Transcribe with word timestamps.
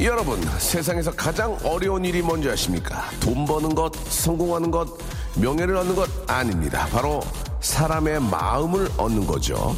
여러분, 0.00 0.40
세상에서 0.58 1.10
가장 1.12 1.56
어려운 1.64 2.04
일이 2.04 2.20
뭔지 2.20 2.50
아십니까? 2.50 3.10
돈 3.18 3.46
버는 3.46 3.74
것, 3.74 3.94
성공하는 3.94 4.70
것, 4.70 4.88
명예를 5.36 5.74
얻는 5.76 5.94
것 5.96 6.08
아닙니다. 6.30 6.86
바로 6.92 7.22
사람의 7.60 8.20
마음을 8.20 8.90
얻는 8.98 9.26
거죠. 9.26 9.74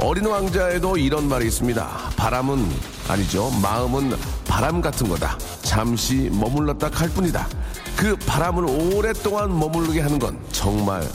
어린 0.00 0.26
왕자에도 0.26 0.96
이런 0.96 1.28
말이 1.28 1.46
있습니다. 1.46 1.88
바람은 2.16 2.68
아니죠. 3.08 3.50
마음은 3.62 4.16
바람 4.48 4.80
같은 4.80 5.08
거다. 5.08 5.38
잠시 5.62 6.30
머물렀다 6.32 6.90
갈 6.90 7.08
뿐이다. 7.08 7.48
그 7.96 8.16
바람을 8.16 8.64
오랫동안 8.64 9.56
머무르게 9.56 10.00
하는 10.00 10.18
건 10.18 10.38
정말 10.50 11.06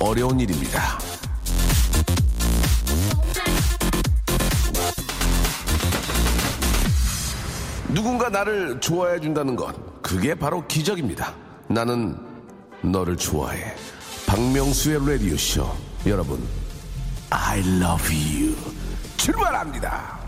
어려운 0.00 0.38
일입니다. 0.38 0.98
누군가 7.92 8.28
나를 8.28 8.80
좋아해 8.80 9.18
준다는 9.20 9.56
것, 9.56 9.74
그게 10.02 10.34
바로 10.34 10.66
기적입니다. 10.66 11.34
나는 11.68 12.16
너를 12.82 13.16
좋아해. 13.16 13.74
박명수의 14.26 15.06
라디오쇼. 15.06 15.66
여러분, 16.06 16.40
I 17.30 17.60
love 17.60 18.16
you. 18.16 18.54
출발합니다. 19.16 20.18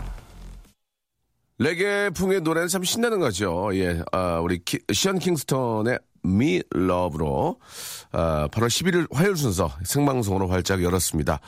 레게풍의 1.59 2.41
노래는 2.41 2.67
참 2.67 2.83
신나는 2.83 3.19
거죠. 3.19 3.69
예, 3.73 4.01
아, 4.11 4.39
우리 4.39 4.63
키, 4.63 4.79
시언 4.91 5.19
킹스턴의 5.19 5.99
Me 6.25 6.61
Love로 6.75 7.59
아, 8.11 8.47
8월 8.51 8.67
11일 8.67 9.07
화요일 9.13 9.37
순서 9.37 9.71
생방송으로 9.83 10.47
활짝 10.47 10.83
열었습니다. 10.83 11.39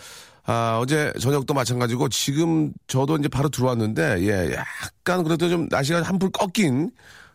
아, 0.47 0.77
어제 0.81 1.11
저녁도 1.19 1.53
마찬가지고 1.53 2.09
지금 2.09 2.71
저도 2.87 3.17
이제 3.17 3.27
바로 3.27 3.49
들어왔는데 3.49 4.21
예, 4.21 4.55
약간 4.55 5.23
그래도 5.23 5.49
좀 5.49 5.67
날씨가 5.71 6.03
한풀 6.03 6.29
꺾인 6.31 6.91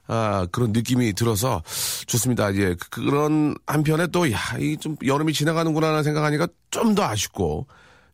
아, 0.06 0.46
그런 0.50 0.72
느낌이 0.72 1.12
들어서 1.12 1.62
좋습니다. 2.06 2.54
예, 2.56 2.74
그- 2.74 2.88
그런 3.04 3.54
한편에 3.66 4.08
또, 4.08 4.30
야, 4.32 4.38
이 4.58 4.76
좀 4.76 4.96
여름이 5.04 5.32
지나가는구나 5.32 5.88
하는 5.88 6.02
생각하니까 6.02 6.48
좀 6.72 6.96
더 6.96 7.04
아쉽고, 7.04 7.68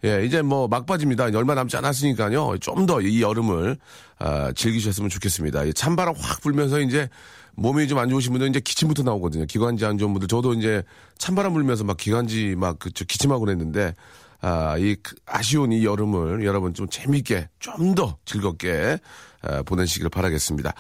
예, 0.04 0.22
이제 0.26 0.42
뭐 0.42 0.68
막바지입니다. 0.68 1.24
얼마 1.34 1.54
남지 1.54 1.74
않았으니까요. 1.78 2.58
좀 2.60 2.84
더 2.86 3.00
이 3.00 3.22
여름을, 3.22 3.78
아, 4.18 4.52
즐기셨으면 4.54 5.08
좋겠습니다. 5.08 5.64
이 5.64 5.72
찬바람 5.72 6.14
확 6.18 6.42
불면서 6.42 6.80
이제 6.80 7.08
몸이 7.54 7.88
좀 7.88 7.98
안 7.98 8.10
좋으신 8.10 8.32
분들은 8.32 8.50
이제 8.50 8.60
기침부터 8.60 9.02
나오거든요. 9.02 9.46
기관지 9.46 9.86
안 9.86 9.96
좋은 9.96 10.12
분들. 10.12 10.28
저도 10.28 10.52
이제 10.52 10.82
찬바람 11.16 11.54
불면서 11.54 11.84
막 11.84 11.96
기관지 11.96 12.56
막 12.58 12.78
기침하고 12.78 13.40
그랬는데, 13.46 13.94
아, 14.48 14.76
이그 14.78 15.16
아쉬운 15.26 15.72
이 15.72 15.84
여름을 15.84 16.44
여러분 16.44 16.72
좀 16.72 16.88
재밌게, 16.88 17.48
좀 17.58 17.96
더 17.96 18.16
즐겁게, 18.24 18.98
아, 19.42 19.62
보내시길 19.64 20.08
바라겠습니다. 20.08 20.72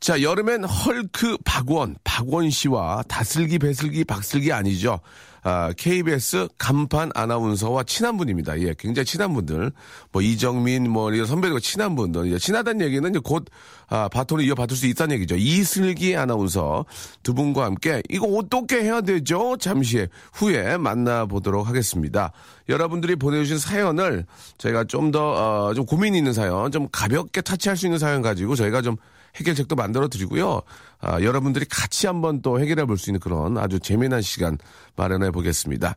자, 0.00 0.20
여름엔 0.22 0.64
헐크 0.64 1.38
박원, 1.44 1.94
박원 2.02 2.50
씨와 2.50 3.04
다슬기, 3.06 3.60
배슬기, 3.60 4.02
박슬기 4.04 4.52
아니죠. 4.52 4.98
아, 5.42 5.72
KBS 5.76 6.48
간판 6.58 7.10
아나운서와 7.14 7.84
친한 7.84 8.16
분입니다. 8.16 8.60
예, 8.60 8.74
굉장히 8.78 9.06
친한 9.06 9.32
분들. 9.32 9.72
뭐, 10.12 10.22
이정민, 10.22 10.90
뭐, 10.90 11.10
선배들과 11.12 11.60
친한 11.60 11.94
분들. 11.96 12.32
예, 12.32 12.38
친하다는 12.38 12.84
얘기는 12.86 13.08
이제 13.08 13.20
곧, 13.22 13.46
아, 13.88 14.08
바톤을 14.08 14.44
이어받을 14.44 14.76
수 14.76 14.86
있다는 14.86 15.16
얘기죠. 15.16 15.36
이슬기 15.36 16.16
아나운서 16.16 16.84
두 17.22 17.34
분과 17.34 17.64
함께 17.64 18.02
이거 18.08 18.26
어떻게 18.26 18.82
해야 18.82 19.00
되죠? 19.00 19.56
잠시 19.58 20.06
후에 20.32 20.76
만나보도록 20.76 21.66
하겠습니다. 21.66 22.32
여러분들이 22.68 23.16
보내주신 23.16 23.58
사연을 23.58 24.26
저희가 24.58 24.84
좀 24.84 25.10
더, 25.10 25.68
어, 25.68 25.74
좀 25.74 25.86
고민 25.86 26.14
있는 26.14 26.32
사연, 26.32 26.70
좀 26.70 26.88
가볍게 26.92 27.40
타치할 27.40 27.76
수 27.76 27.86
있는 27.86 27.98
사연 27.98 28.22
가지고 28.22 28.54
저희가 28.54 28.82
좀 28.82 28.96
해결책도 29.36 29.76
만들어 29.76 30.08
드리고요. 30.08 30.62
아, 31.00 31.20
여러분들이 31.22 31.64
같이 31.66 32.06
한번 32.06 32.42
또 32.42 32.60
해결해 32.60 32.84
볼 32.84 32.98
수 32.98 33.10
있는 33.10 33.20
그런 33.20 33.56
아주 33.58 33.80
재미난 33.80 34.20
시간 34.22 34.58
마련해 34.96 35.30
보겠습니다. 35.30 35.94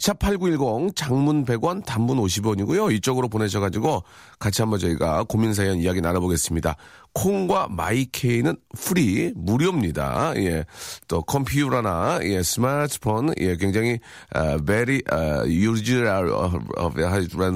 샵8910 0.00 0.94
장문 0.94 1.44
100원 1.44 1.84
단문 1.84 2.18
50원이고요. 2.18 2.92
이쪽으로 2.94 3.28
보내셔가지고 3.28 4.02
같이 4.38 4.62
한번 4.62 4.78
저희가 4.78 5.24
고민 5.24 5.54
사연 5.54 5.78
이야기 5.78 6.00
나눠보겠습니다. 6.00 6.76
콩과 7.14 7.68
마이케이는 7.70 8.56
free 8.76 9.32
무료입니다. 9.34 10.34
예, 10.36 10.66
또 11.08 11.22
컴퓨터나 11.22 12.18
예 12.24 12.42
스마트폰 12.42 13.32
예 13.38 13.56
굉장히 13.56 13.98
아, 14.34 14.58
very 14.64 15.00
유즈라는 15.46 16.32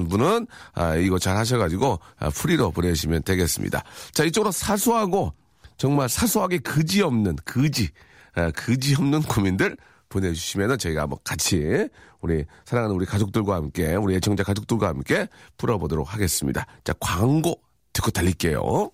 분은 0.09 0.47
아, 0.73 0.95
이거 0.95 1.19
잘 1.19 1.37
하셔가지고 1.37 1.99
아, 2.17 2.29
프리로 2.31 2.71
보내시면 2.71 3.21
되겠습니다. 3.21 3.83
자 4.13 4.23
이쪽으로 4.23 4.51
사소하고 4.51 5.33
정말 5.77 6.09
사소하게 6.09 6.59
그지 6.59 7.03
없는 7.03 7.35
그지 7.45 7.89
아, 8.33 8.49
그지 8.51 8.95
없는 8.95 9.21
고민들 9.23 9.77
보내주시면은 10.11 10.77
저희가 10.77 11.03
한번 11.03 11.17
같이 11.23 11.87
우리 12.19 12.45
사랑하는 12.65 12.95
우리 12.95 13.05
가족들과 13.05 13.55
함께 13.55 13.95
우리 13.95 14.15
애청자 14.15 14.43
가족들과 14.43 14.89
함께 14.89 15.27
풀어보도록 15.57 16.13
하겠습니다. 16.13 16.67
자 16.83 16.93
광고 16.99 17.59
듣고 17.93 18.11
달릴게요. 18.11 18.91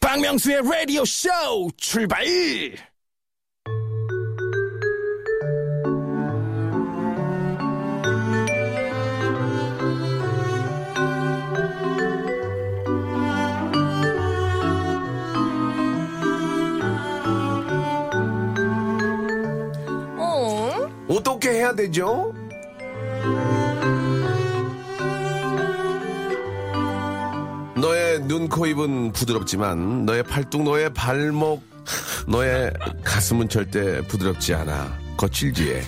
박명수의 0.00 0.62
라디오 0.62 1.04
쇼 1.04 1.28
출발! 1.76 2.24
어? 21.16 21.18
어떻게 21.18 21.50
해야 21.50 21.74
되죠? 21.74 22.32
너의 27.76 28.20
눈, 28.22 28.48
코, 28.48 28.66
입은 28.66 29.12
부드럽지만 29.12 30.06
너의 30.06 30.22
팔뚝, 30.22 30.62
너의 30.62 30.92
발목, 30.94 31.62
너의 32.26 32.72
가슴은 33.04 33.48
절대 33.48 34.00
부드럽지 34.02 34.54
않아. 34.54 34.96
거칠지에. 35.16 35.82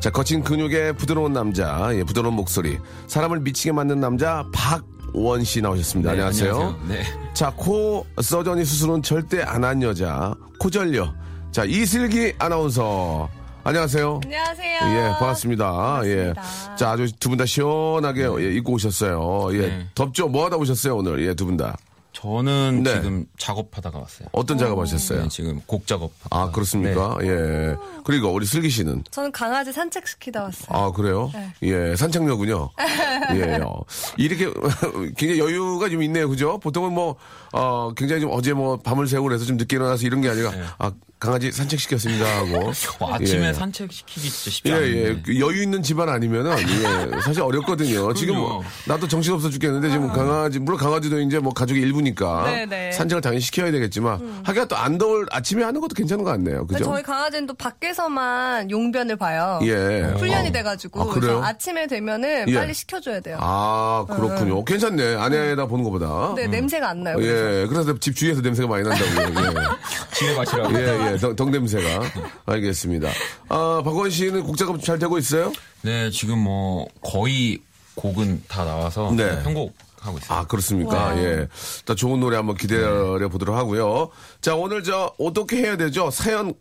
자, 0.00 0.10
거친 0.10 0.42
근육의 0.42 0.94
부드러운 0.94 1.32
남자, 1.32 1.90
예, 1.94 2.04
부드러운 2.04 2.34
목소리. 2.34 2.78
사람을 3.06 3.40
미치게 3.40 3.72
만든 3.72 4.00
남자, 4.00 4.44
박원 4.52 5.44
씨 5.44 5.60
나오셨습니다. 5.60 6.12
안녕하세요. 6.12 6.80
네. 6.88 7.02
자, 7.34 7.52
코 7.56 8.06
서저니 8.20 8.64
수술은 8.64 9.02
절대 9.02 9.42
안 9.42 9.64
한 9.64 9.82
여자. 9.82 10.34
코절려. 10.58 11.12
자, 11.52 11.64
이슬기 11.64 12.34
아나운서. 12.38 13.28
안녕하세요. 13.62 14.20
안녕하세요. 14.24 14.78
예, 14.96 15.02
반갑습니다. 15.18 16.00
예. 16.04 16.32
반갑습니다. 16.34 16.76
자, 16.76 16.90
아주 16.92 17.12
두 17.18 17.28
분 17.28 17.36
다 17.38 17.44
시원하게 17.46 18.22
예, 18.40 18.54
입고 18.56 18.72
오셨어요. 18.72 19.48
예. 19.52 19.58
네. 19.58 19.86
덥죠? 19.94 20.28
뭐 20.28 20.44
하다 20.46 20.56
오셨어요, 20.56 20.96
오늘? 20.96 21.24
예, 21.26 21.34
두 21.34 21.44
분 21.46 21.56
다. 21.56 21.76
저는 22.12 22.82
네. 22.82 22.94
지금 22.94 23.26
작업하다가 23.38 23.98
왔어요. 23.98 24.28
어떤 24.32 24.58
작업하셨어요? 24.58 25.22
네, 25.22 25.28
지금 25.28 25.60
곡 25.66 25.86
작업. 25.86 26.10
아, 26.30 26.50
그렇습니까? 26.50 27.16
예. 27.22 27.76
그리고 28.04 28.28
우리 28.32 28.46
슬기 28.46 28.68
씨는? 28.68 29.04
저는 29.10 29.30
강아지 29.32 29.72
산책 29.72 30.06
시키다 30.06 30.42
왔어요. 30.42 30.66
아, 30.68 30.90
그래요? 30.90 31.30
네. 31.32 31.52
예, 31.62 31.96
산책로군요. 31.96 32.70
예. 33.36 33.60
어. 33.62 33.80
이렇게 34.16 34.46
굉장히 35.16 35.38
여유가 35.38 35.88
좀 35.88 36.02
있네요. 36.02 36.28
그죠? 36.28 36.58
보통은 36.58 36.92
뭐, 36.92 37.16
어, 37.52 37.92
굉장히 37.94 38.22
좀 38.22 38.30
어제 38.32 38.52
뭐 38.52 38.76
밤을 38.76 39.06
새고 39.06 39.24
그래서 39.24 39.44
좀 39.44 39.56
늦게 39.56 39.76
일어나서 39.76 40.04
이런 40.06 40.20
게 40.20 40.28
아니라, 40.28 40.52
아, 40.78 40.90
강아지 41.20 41.52
산책 41.52 41.78
시켰습니다 41.78 42.24
하고. 42.38 42.72
뭐 42.98 43.14
아침에 43.14 43.48
예. 43.48 43.52
산책 43.52 43.92
시키기 43.92 44.30
진짜 44.30 44.50
쉽지 44.50 44.70
예, 44.70 44.74
않은데. 44.74 45.08
예. 45.08 45.22
그 45.22 45.38
여유 45.38 45.62
있는 45.62 45.82
집안 45.82 46.08
아니면은, 46.08 46.56
예. 46.58 47.20
사실 47.20 47.42
어렵거든요. 47.42 48.12
지금 48.14 48.36
뭐, 48.36 48.64
나도 48.86 49.06
정신 49.06 49.34
없어 49.34 49.48
죽겠는데, 49.50 49.90
지금 49.90 50.08
강아지, 50.08 50.58
물론 50.58 50.78
강아지도 50.78 51.20
이제 51.20 51.38
뭐 51.38 51.52
가족의 51.52 51.82
일부 51.82 51.99
입으니까 52.00 52.44
네네. 52.44 52.92
산책을 52.92 53.20
당연히 53.22 53.40
시켜야 53.40 53.70
되겠지만 53.70 54.42
하기가 54.44 54.66
또 54.66 54.80
안 54.80 54.96
더울 54.96 55.26
아침에 55.30 55.62
하는 55.62 55.78
것도 55.80 55.94
괜찮은 55.94 56.24
것 56.24 56.30
같네요. 56.30 56.66
그죠? 56.66 56.84
저희 56.84 57.02
강아지는 57.02 57.46
또 57.46 57.52
밖에서만 57.52 58.70
용변을 58.70 59.16
봐요. 59.16 59.60
예. 59.62 60.14
훈련이 60.16 60.48
어. 60.48 60.52
돼가지고 60.52 61.02
아, 61.02 61.04
그래요? 61.12 61.42
아침에 61.44 61.86
되면은 61.86 62.48
예. 62.48 62.54
빨리 62.54 62.72
시켜줘야 62.72 63.20
돼요. 63.20 63.36
아, 63.40 64.06
그렇군요. 64.08 64.64
괜찮네. 64.64 65.16
아내다 65.16 65.66
보는 65.66 65.84
것보다. 65.84 66.32
네, 66.34 66.46
냄새가 66.46 66.88
안 66.88 67.02
나요. 67.02 67.16
그래서. 67.16 67.60
예, 67.62 67.66
그래서 67.66 67.98
집 67.98 68.16
주위에서 68.16 68.40
냄새가 68.40 68.68
많이 68.68 68.88
난다고요. 68.88 69.60
집에 70.14 70.34
가시라고. 70.34 70.74
예, 70.78 70.78
예, 70.78 71.12
예. 71.12 71.16
덩, 71.18 71.36
덩 71.36 71.50
냄새가. 71.50 72.00
알겠습니다. 72.46 73.10
아, 73.50 73.82
박원 73.84 74.08
씨는 74.10 74.42
곡 74.44 74.56
작업 74.56 74.82
잘 74.82 74.98
되고 74.98 75.18
있어요? 75.18 75.52
네, 75.82 76.10
지금 76.10 76.38
뭐 76.38 76.86
거의 77.02 77.58
곡은 77.96 78.44
다 78.48 78.64
나와서 78.64 79.12
네. 79.14 79.42
편곡 79.42 79.74
하고 80.00 80.18
있어요. 80.18 80.38
아, 80.38 80.46
그렇습니까? 80.46 81.16
예. 81.18 81.48
또 81.84 81.94
좋은 81.94 82.20
노래 82.20 82.36
한번 82.36 82.56
기다려 82.56 83.28
보도록 83.28 83.56
하고요. 83.56 84.08
자, 84.40 84.54
오늘 84.54 84.82
저, 84.82 85.12
어떻게 85.18 85.58
해야 85.58 85.76
되죠? 85.76 86.10
사연, 86.10 86.54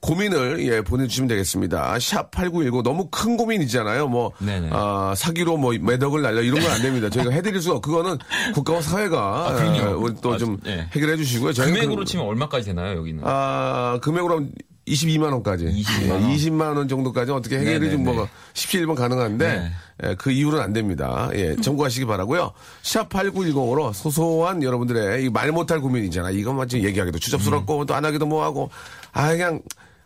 고민을, 0.00 0.66
예, 0.66 0.80
보내주시면 0.82 1.28
되겠습니다. 1.28 1.96
샵 2.00 2.32
8910. 2.32 2.82
너무 2.82 3.06
큰 3.08 3.36
고민이잖아요. 3.36 4.08
뭐. 4.08 4.32
아, 4.72 5.14
사기로 5.16 5.56
뭐, 5.58 5.72
매덕을 5.80 6.22
날려 6.22 6.40
이런 6.42 6.60
건 6.60 6.72
안 6.72 6.82
됩니다. 6.82 7.08
저희가 7.08 7.30
해드릴 7.30 7.62
수가, 7.62 7.78
그거는 7.78 8.18
국가와 8.52 8.80
사회가 8.82 9.48
아, 9.48 9.52
그럼요. 9.54 10.14
또좀 10.20 10.58
아, 10.64 10.68
예. 10.68 10.88
해결해 10.92 11.16
주시고요. 11.16 11.52
저희는 11.52 11.74
금액으로 11.74 11.98
그- 12.00 12.04
치면 12.04 12.26
얼마까지 12.26 12.66
되나요, 12.66 12.98
여기는? 12.98 13.22
아, 13.24 14.00
금액으로 14.02 14.34
하면 14.36 14.52
22만 14.86 15.32
원까지. 15.32 15.66
22만 15.66 16.10
원. 16.10 16.22
20만 16.22 16.76
원 16.76 16.88
정도까지 16.88 17.30
어떻게 17.30 17.58
해결이 17.58 17.90
좀 17.90 18.02
네네네. 18.02 18.16
뭐 18.16 18.28
17번 18.54 18.94
가능한데 18.96 19.48
네. 19.48 19.72
예, 20.04 20.14
그 20.16 20.30
이후로는 20.30 20.64
안 20.64 20.72
됩니다. 20.72 21.30
예, 21.34 21.54
참고하시기 21.56 22.06
바라고요. 22.06 22.52
샵 22.82 23.08
8910으로 23.08 23.92
소소한 23.92 24.62
여러분들의 24.62 25.24
이말 25.26 25.52
못할 25.52 25.80
고민이잖아. 25.80 26.30
이것만 26.30 26.68
지금 26.68 26.84
얘기하기도 26.84 27.18
추접스럽고 27.18 27.86
또안 27.86 28.04
하기도 28.04 28.26
뭐하고 28.26 28.70
아 29.12 29.30
그냥 29.30 29.60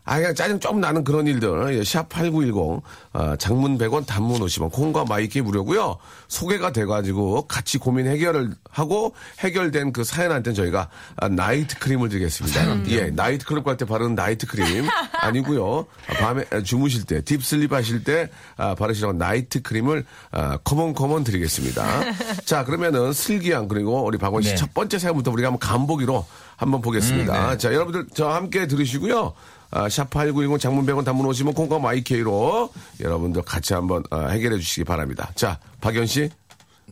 아, 0.06 0.16
그냥 0.18 0.34
짜증 0.34 0.58
좀 0.60 0.80
나는 0.80 1.04
그런 1.04 1.26
일들. 1.26 1.74
예, 1.76 1.80
샵8910. 1.82 2.80
아, 3.12 3.36
장문 3.36 3.76
100원, 3.76 4.06
단문 4.06 4.40
50원. 4.40 4.70
콩과 4.72 5.04
마이케이 5.04 5.40
무료고요 5.42 5.96
소개가 6.28 6.70
돼가지고 6.72 7.46
같이 7.48 7.78
고민 7.78 8.06
해결을 8.06 8.52
하고 8.70 9.14
해결된 9.40 9.92
그 9.92 10.04
사연한테는 10.04 10.54
저희가 10.54 10.88
아, 11.16 11.28
나이트 11.28 11.78
크림을 11.78 12.08
드리겠습니다. 12.08 12.88
예, 12.90 13.10
나이트 13.10 13.44
클럽 13.44 13.64
갈 13.64 13.76
때 13.76 13.84
바르는 13.84 14.14
나이트 14.14 14.46
크림 14.46 14.86
아니고요 15.20 15.86
아, 16.08 16.12
밤에 16.14 16.44
아, 16.52 16.62
주무실 16.62 17.04
때, 17.04 17.20
deep 17.20 17.43
sleep 17.43 17.72
하실 17.72 18.04
때 18.04 18.30
아, 18.56 18.74
바르시라고 18.74 19.12
나이트 19.14 19.60
크림을 19.62 20.04
아, 20.30 20.56
come 20.64 20.84
on 20.84 20.94
come 20.94 21.14
on 21.14 21.24
드리겠습니다. 21.24 21.84
자, 22.46 22.64
그러면은 22.64 23.12
슬기양 23.12 23.66
그리고 23.68 24.04
우리 24.04 24.18
박원 24.18 24.42
씨 24.42 24.50
네. 24.50 24.54
첫 24.56 24.72
번째 24.72 24.98
사연부터 24.98 25.30
우리가 25.32 25.48
한번 25.48 25.58
간보기로 25.58 26.24
한번 26.56 26.80
보겠습니다. 26.80 27.58
자, 27.58 27.74
여러분들 27.74 28.06
저 28.14 28.28
함께 28.28 28.66
들으시고요. 28.66 29.34
아, 29.76 29.88
샵8910 29.88 30.58
장문 30.58 30.86
100원 30.86 31.04
단문 31.04 31.26
오시면 31.26 31.52
콩과 31.54 31.78
마이케이로 31.78 32.72
여러분들 33.00 33.42
같이 33.42 33.74
한번 33.74 34.02
아, 34.10 34.28
해결해 34.28 34.58
주시기 34.58 34.84
바랍니다. 34.84 35.30
자, 35.34 35.58
박연 35.80 36.06
씨. 36.06 36.30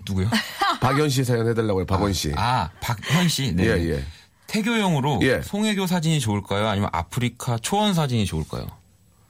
누구요? 0.06 0.28
박연 0.82 1.08
씨 1.08 1.25
사연 1.25 1.48
해달라고요, 1.48 1.86
박원 1.86 2.12
씨. 2.12 2.32
아, 2.36 2.69
박현 2.81 3.28
씨. 3.28 3.54
네. 3.54 3.64
예, 3.64 3.90
예. 3.90 4.04
태교용으로 4.48 5.20
예. 5.22 5.40
송혜교 5.42 5.86
사진이 5.86 6.20
좋을까요? 6.20 6.69
아니면 6.69 6.90
아프리카 6.92 7.56
초원 7.58 7.94
사진이 7.94 8.26
좋을까요? 8.26 8.66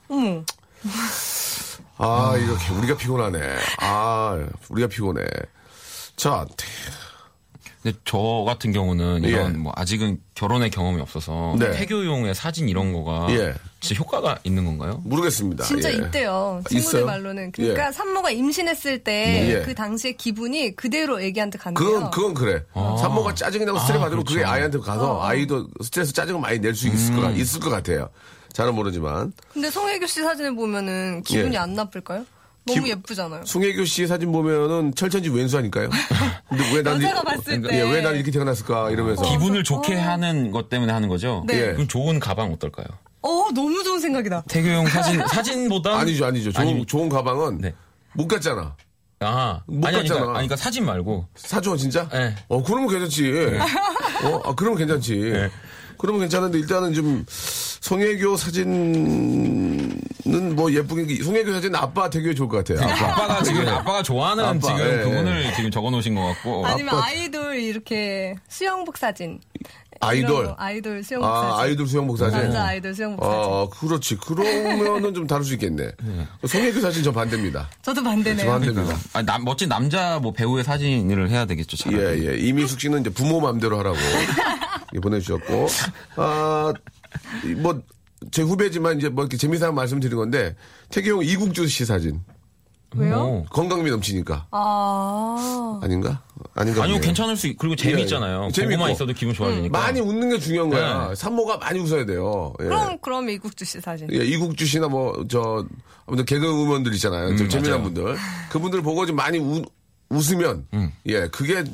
어머. 0.09 0.43
아, 1.97 2.35
이렇게 2.37 2.73
우리가 2.73 2.97
피곤하네. 2.97 3.39
아, 3.79 4.45
우리가 4.69 4.89
피곤해. 4.89 5.25
자, 6.17 6.45
태- 6.56 6.67
근데 7.85 7.99
저 8.07 8.19
같은 8.47 8.73
경우는 8.73 9.25
이런 9.25 9.55
예. 9.55 9.59
뭐 9.59 9.71
아직은 9.77 10.19
결혼의 10.35 10.71
경험이 10.71 11.03
없어서 11.03 11.55
네. 11.59 11.71
태교용의 11.73 12.35
사진 12.35 12.67
이런 12.67 12.95
거가 12.95 13.27
예. 13.35 13.53
진짜 13.81 14.01
효과가 14.01 14.39
있는 14.43 14.65
건가요? 14.65 15.03
모르겠습니다. 15.05 15.65
진짜 15.65 15.91
예. 15.93 15.97
있대요. 15.97 16.63
친구들 16.67 16.79
있어요? 16.79 17.05
말로는. 17.07 17.53
그러니까 17.53 17.89
예. 17.89 17.93
산모가 17.93 18.31
임신했을 18.31 19.05
때 19.05 19.51
예. 19.61 19.63
그 19.67 19.75
당시의 19.75 20.17
기분이 20.17 20.75
그대로 20.77 21.21
애기한테 21.21 21.59
간대요. 21.59 21.87
그건 21.87 22.11
그건 22.11 22.33
그래. 22.33 22.63
아. 22.73 22.97
산모가 22.99 23.35
짜증이 23.35 23.67
나고 23.67 23.79
스트레스 23.81 23.99
아, 23.99 24.05
받으면 24.05 24.25
그게 24.25 24.37
그렇죠. 24.39 24.51
아이한테 24.51 24.79
가서 24.79 25.23
아이도 25.23 25.69
스트레스 25.83 26.15
짜증을 26.15 26.41
많이 26.41 26.59
낼 26.61 26.75
수 26.75 26.89
있을 26.89 27.15
것 27.15 27.31
있을 27.37 27.61
것 27.61 27.69
같아요. 27.69 28.09
잘은 28.55 28.75
모르지만 28.75 29.35
근데 29.53 29.71
송혜교 29.71 30.07
씨 30.07 30.23
사진을 30.23 30.55
보면은 30.57 31.23
기분이 31.23 31.55
예. 31.55 31.59
안 31.59 31.75
나쁠까요? 31.75 32.25
너무 32.67 32.83
기- 32.83 32.91
예쁘잖아요. 32.91 33.45
송혜교 33.45 33.85
씨 33.85 34.07
사진 34.07 34.33
보면은 34.33 34.95
철천지 34.95 35.29
왼수 35.31 35.59
아닐까요? 35.59 35.89
근데 36.49 36.75
왜 36.75 36.83
난, 36.83 37.03
여자가 37.03 37.23
봤을 37.23 37.61
때. 37.63 37.69
예, 37.77 37.83
왜난 37.83 38.15
이렇게 38.15 38.31
태어났을까 38.31 38.91
이러면서. 38.91 39.23
기분을 39.23 39.65
좋게 39.65 39.95
하는 39.97 40.51
것 40.51 40.69
때문에 40.69 40.93
하는 40.93 41.09
거죠? 41.09 41.45
네. 41.47 41.55
예. 41.61 41.73
그럼 41.73 41.89
좋은 41.89 42.19
가방 42.19 42.53
어떨까요? 42.53 42.87
어, 43.23 43.47
너무 43.55 43.83
좋은 43.85 44.01
생각이다. 44.01 44.45
태교용 44.49 44.87
사진, 44.87 45.21
사진보다? 45.27 45.97
아니죠, 46.01 46.27
아니죠. 46.27 46.53
좋은, 46.53 46.67
아니, 46.67 46.87
좋은 46.87 47.09
가방은 47.09 47.59
네. 47.59 47.75
못 48.15 48.29
갔잖아. 48.29 48.77
아, 49.21 49.63
못 49.67 49.87
아니, 49.87 49.97
갔잖아. 49.99 50.21
그러니까, 50.21 50.25
아니, 50.39 50.49
그러니까 50.49 50.57
사진 50.57 50.85
말고. 50.85 51.27
사줘, 51.37 51.77
진짜? 51.77 52.09
네. 52.11 52.35
어, 52.49 52.63
그러면 52.63 52.89
괜찮지. 52.89 53.33
어, 54.25 54.43
아, 54.45 54.55
그러면 54.55 54.79
괜찮지. 54.79 55.49
그러면 55.99 56.21
괜찮은데 56.23 56.59
일단은 56.59 56.93
좀 56.93 57.25
송혜교 57.29 58.37
사진 58.37 59.74
은뭐 60.26 60.73
예쁘게 60.73 61.23
송혜교 61.23 61.53
사진 61.53 61.75
아빠 61.75 62.09
되게 62.09 62.35
좋을 62.35 62.49
것 62.49 62.65
같아요. 62.65 62.81
아빠. 62.88 63.12
아빠 63.12 63.26
가 63.26 63.43
지금, 63.43 63.69
아빠가 63.69 64.03
좋아하는 64.03 64.44
아빠, 64.44 64.59
지금 64.59 64.79
예, 64.81 65.03
그분을 65.05 65.55
지금 65.55 65.71
적어 65.71 65.91
놓으신 65.91 66.15
것 66.15 66.23
같고. 66.29 66.67
아니면 66.67 66.94
아빠- 66.97 67.06
아이돌 67.06 67.56
이렇게 67.56 68.35
수영복 68.49 68.97
사진. 68.97 69.41
아이돌. 70.00 70.55
아이돌 70.59 71.03
수영복 71.05 71.31
아, 71.31 71.41
사진. 71.50 71.61
아이돌 71.65 71.87
수영복 71.87 72.19
사진. 72.19 72.38
남자 72.41 72.65
아이돌 72.65 72.94
수영복 72.94 73.25
사진. 73.25 73.41
아, 73.41 73.67
그렇지. 73.71 74.17
그러면은 74.17 75.15
좀 75.15 75.26
다를 75.26 75.44
수 75.44 75.55
있겠네. 75.55 75.93
송혜교 76.47 76.81
사진 76.81 77.03
저 77.03 77.12
반대입니다. 77.12 77.70
저도 77.82 78.03
반대네요. 78.03 78.44
저 78.44 78.50
반대입니다. 78.53 78.97
아니, 79.12 79.27
남- 79.27 79.44
멋진 79.44 79.69
남자 79.69 80.19
뭐 80.20 80.32
배우의 80.32 80.65
사진을 80.65 81.31
해야 81.31 81.44
되겠죠, 81.47 81.77
차라리. 81.77 82.27
예, 82.27 82.32
예. 82.32 82.37
이미숙 82.38 82.81
씨는 82.81 83.00
이제 83.03 83.11
부모 83.11 83.41
마음대로 83.41 83.79
하라고 83.79 83.97
예, 84.94 85.00
보내주셨고, 85.00 85.67
아, 86.17 86.73
이 87.44 87.49
뭐, 87.55 87.81
제 88.31 88.43
후배지만 88.43 88.99
이제 88.99 89.09
뭐 89.09 89.25
이렇게 89.25 89.37
재미삼아 89.37 89.73
말씀드린 89.73 90.17
건데, 90.17 90.56
태경 90.91 91.25
이국주 91.25 91.67
씨 91.69 91.85
사진. 91.85 92.21
왜요? 92.97 93.17
오. 93.17 93.44
건강미 93.50 93.91
넘치니까. 93.91 94.47
아. 94.53 95.81
아닌가? 95.82 96.23
아닌가? 96.55 96.82
아니요, 96.85 96.94
보네요. 96.94 97.00
괜찮을 97.00 97.37
수, 97.37 97.49
있, 97.49 97.56
그리고 97.59 97.75
재밌잖아요. 97.75 98.44
예, 98.47 98.53
재밌고. 98.53 98.76
보고만 98.76 98.93
있어도 98.93 99.12
기분 99.12 99.35
좋아지니까. 99.35 99.76
많이 99.76 100.00
웃는 100.00 100.31
게 100.31 100.38
중요한 100.38 100.71
거야. 100.71 101.09
네. 101.09 101.15
산모가 101.17 101.56
많이 101.56 101.81
웃어야 101.81 102.06
돼요. 102.06 102.55
예. 102.60 102.65
그럼, 102.65 102.99
그럼 103.01 103.29
이국주 103.31 103.65
씨 103.65 103.81
사진. 103.81 104.08
예, 104.13 104.19
이국주 104.19 104.65
씨나 104.67 104.87
뭐, 104.87 105.25
저, 105.29 105.67
아무튼 106.06 106.25
개그우먼들 106.25 106.94
있잖아요. 106.94 107.37
좀 107.37 107.46
음, 107.46 107.49
재미난 107.49 107.81
맞아요. 107.81 107.93
분들. 107.93 108.17
그분들 108.51 108.82
보고 108.82 109.05
좀 109.06 109.17
많이 109.17 109.39
우, 109.39 109.65
웃으면, 110.10 110.67
음. 110.75 110.93
예, 111.06 111.27
그게 111.29 111.65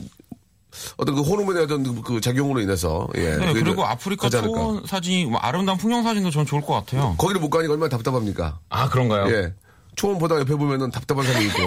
어떤 0.96 1.14
그 1.14 1.22
호르몬의 1.22 1.64
어떤 1.64 1.82
그- 1.82 2.02
그 2.02 2.20
작용으로 2.20 2.60
인해서, 2.60 3.08
예. 3.16 3.36
네, 3.36 3.52
그리고 3.52 3.76
좀 3.76 3.84
아프리카. 3.84 4.28
초원 4.30 4.86
사진이 4.86 5.26
뭐 5.26 5.38
아름다운 5.40 5.78
풍경 5.78 6.02
사진도 6.02 6.30
전 6.30 6.46
좋을 6.46 6.62
것 6.62 6.74
같아요. 6.74 7.14
거기를 7.18 7.40
못 7.40 7.50
가니까 7.50 7.72
얼마나 7.72 7.88
답답합니까? 7.88 8.58
아, 8.68 8.88
그런가요? 8.88 9.26
예. 9.34 9.54
초원보다 9.96 10.36
옆에 10.40 10.54
보면은 10.54 10.90
답답한 10.90 11.26
사람이 11.26 11.46
있고, 11.46 11.58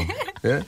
예? 0.46 0.62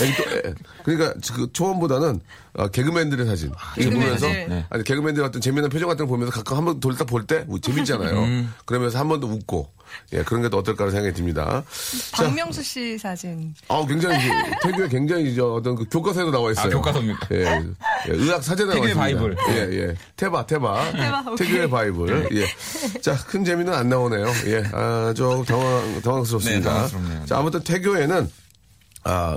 예. 0.00 0.54
그러니까 0.84 1.14
그 1.34 1.48
초원보다는 1.52 2.20
어, 2.54 2.68
개그맨들의 2.68 3.26
사진. 3.26 3.52
이거 3.78 3.90
보면서 3.90 4.26
개그맨들. 4.26 4.48
네. 4.56 4.66
아니 4.70 4.84
개그맨들 4.84 5.22
같은 5.22 5.40
재미있는 5.40 5.70
표정 5.70 5.88
같은 5.88 6.06
거 6.06 6.10
보면서 6.10 6.32
가끔 6.32 6.56
한번 6.56 6.80
돌다 6.80 7.04
볼 7.04 7.26
때 7.26 7.44
재밌잖아요. 7.62 8.18
음. 8.18 8.52
그러면서 8.64 8.98
한 8.98 9.08
번 9.08 9.20
더 9.20 9.26
웃고 9.26 9.70
예 10.12 10.22
그런 10.22 10.42
게 10.42 10.48
또 10.48 10.58
어떨까 10.58 10.90
생각이 10.90 11.14
듭니다. 11.14 11.62
자, 12.16 12.24
박명수 12.24 12.62
씨 12.62 12.98
사진. 12.98 13.54
아 13.68 13.84
굉장히 13.86 14.16
그 14.62 14.68
태교에 14.70 14.88
굉장히 14.88 15.34
저 15.34 15.52
어떤 15.54 15.76
그 15.76 15.84
교과서에도 15.90 16.30
나와 16.30 16.50
있어요. 16.52 16.66
아, 16.66 16.70
교과서입니까? 16.70 17.26
예, 17.32 17.42
예, 18.08 18.12
의학 18.12 18.42
사전에 18.42 18.74
나와 18.74 18.86
태교의 18.86 19.08
있습니다. 19.10 19.36
바이블. 19.46 19.78
예, 19.78 19.78
예. 19.88 19.94
태바, 20.16 20.46
태바. 20.46 20.92
태바. 20.92 21.24
태교의 21.36 21.70
바이블. 21.70 22.28
예. 22.32 23.00
자, 23.00 23.16
큰 23.26 23.44
재미는 23.44 23.72
안 23.72 23.88
나오네요. 23.88 24.26
예. 24.46 24.62
아, 24.72 25.12
조금 25.16 25.44
당황, 25.44 26.00
당황스럽습니다. 26.02 26.58
네, 26.70 26.74
당황스럽네요. 26.74 27.26
자, 27.26 27.38
아무튼 27.38 27.60
태교에는 27.62 28.30
아, 29.08 29.36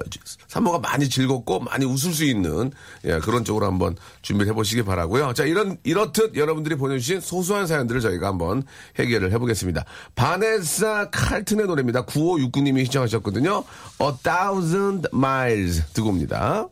산모가 0.50 0.80
많이 0.80 1.08
즐겁고 1.08 1.62
많이 1.62 1.86
웃을 1.86 2.12
수 2.12 2.26
있는 2.26 2.74
예, 3.06 3.20
그런 3.20 3.46
쪽으로 3.46 3.66
한번 3.66 3.96
준비를 4.22 4.52
해보시기 4.52 4.84
바라고요. 4.84 5.32
자, 5.32 5.46
이런 5.46 5.78
이렇듯 5.86 6.36
여러분들이 6.36 6.76
보내주신 6.76 7.22
소소한 7.22 7.68
사연들을 7.68 8.02
저희가 8.02 8.28
한번 8.28 8.64
해결을 9.00 9.32
해보겠습니다. 9.32 9.86
바네사 10.16 11.10
칼튼의 11.12 11.68
노래입니다. 11.68 12.06
9569님이 12.06 12.84
신청하셨거든요. 12.84 13.64
A 14.02 14.12
Thousand 14.22 15.08
Miles 15.14 15.86
듣고 15.94 16.10
옵니다. 16.10 16.68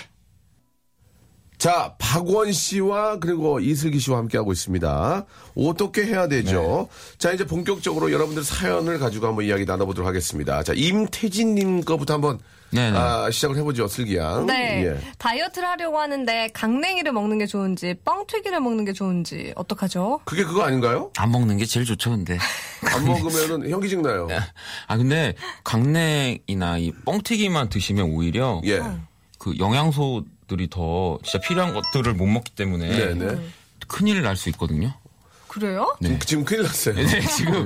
자, 1.57 1.95
박원 1.99 2.51
씨와 2.51 3.19
그리고 3.19 3.61
이슬기 3.61 3.99
씨와 3.99 4.17
함께하고 4.17 4.51
있습니다. 4.51 5.25
어떻게 5.55 6.03
해야 6.03 6.27
되죠? 6.27 6.89
자, 7.17 7.31
이제 7.31 7.45
본격적으로 7.45 8.11
여러분들 8.11 8.43
사연을 8.43 8.99
가지고 8.99 9.27
한번 9.27 9.45
이야기 9.45 9.63
나눠보도록 9.63 10.05
하겠습니다. 10.05 10.63
자, 10.63 10.73
임태진님 10.75 11.81
거부터 11.85 12.15
한번. 12.15 12.39
아, 12.77 13.29
시작을 13.31 13.57
해보죠, 13.57 13.87
슬기양. 13.87 14.45
네. 14.45 14.85
예. 14.85 14.99
다이어트를 15.17 15.67
하려고 15.67 15.99
하는데 15.99 16.49
강냉이를 16.53 17.11
먹는 17.11 17.37
게 17.39 17.45
좋은지 17.45 17.95
뻥튀기를 18.05 18.59
먹는 18.59 18.85
게 18.85 18.93
좋은지 18.93 19.53
어떡하죠? 19.55 20.21
그게 20.25 20.43
그거 20.43 20.63
아닌가요? 20.63 21.11
안 21.17 21.31
먹는 21.31 21.57
게 21.57 21.65
제일 21.65 21.85
좋죠, 21.85 22.11
근데. 22.11 22.37
안 22.93 23.05
먹으면은 23.05 23.69
현기증 23.69 24.01
나요. 24.01 24.27
아, 24.87 24.97
근데 24.97 25.33
강냉이나 25.63 26.77
이 26.77 26.91
뻥튀기만 27.05 27.69
드시면 27.69 28.11
오히려 28.11 28.61
예. 28.65 28.81
그 29.39 29.57
영양소들이 29.57 30.69
더 30.69 31.17
진짜 31.23 31.39
필요한 31.39 31.73
것들을 31.73 32.13
못 32.13 32.25
먹기 32.27 32.51
때문에 32.55 32.87
네네. 33.15 33.37
큰일을 33.87 34.21
날수 34.21 34.49
있거든요. 34.49 34.93
그래요? 35.47 35.95
지금, 35.99 36.19
지금 36.19 36.45
큰일 36.45 36.61
났어요. 36.61 36.93
네, 36.95 37.21
지금 37.21 37.65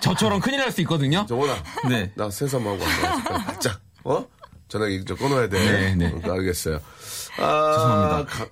저처럼 0.00 0.40
큰일 0.40 0.58
날 0.58 0.72
수 0.72 0.80
있거든요. 0.80 1.24
정원아. 1.28 1.62
네. 1.88 2.10
나 2.16 2.28
세수하고 2.28 2.70
왔다. 2.70 3.44
바짝. 3.44 3.80
어? 4.04 4.26
전화기 4.68 5.04
좀 5.04 5.16
끊어야 5.16 5.48
돼. 5.48 5.58
네, 5.58 5.94
네. 5.94 6.06
어, 6.28 6.32
알겠어요. 6.32 6.80
아, 7.38 7.72
죄송합니다. 7.76 8.24
가- 8.26 8.46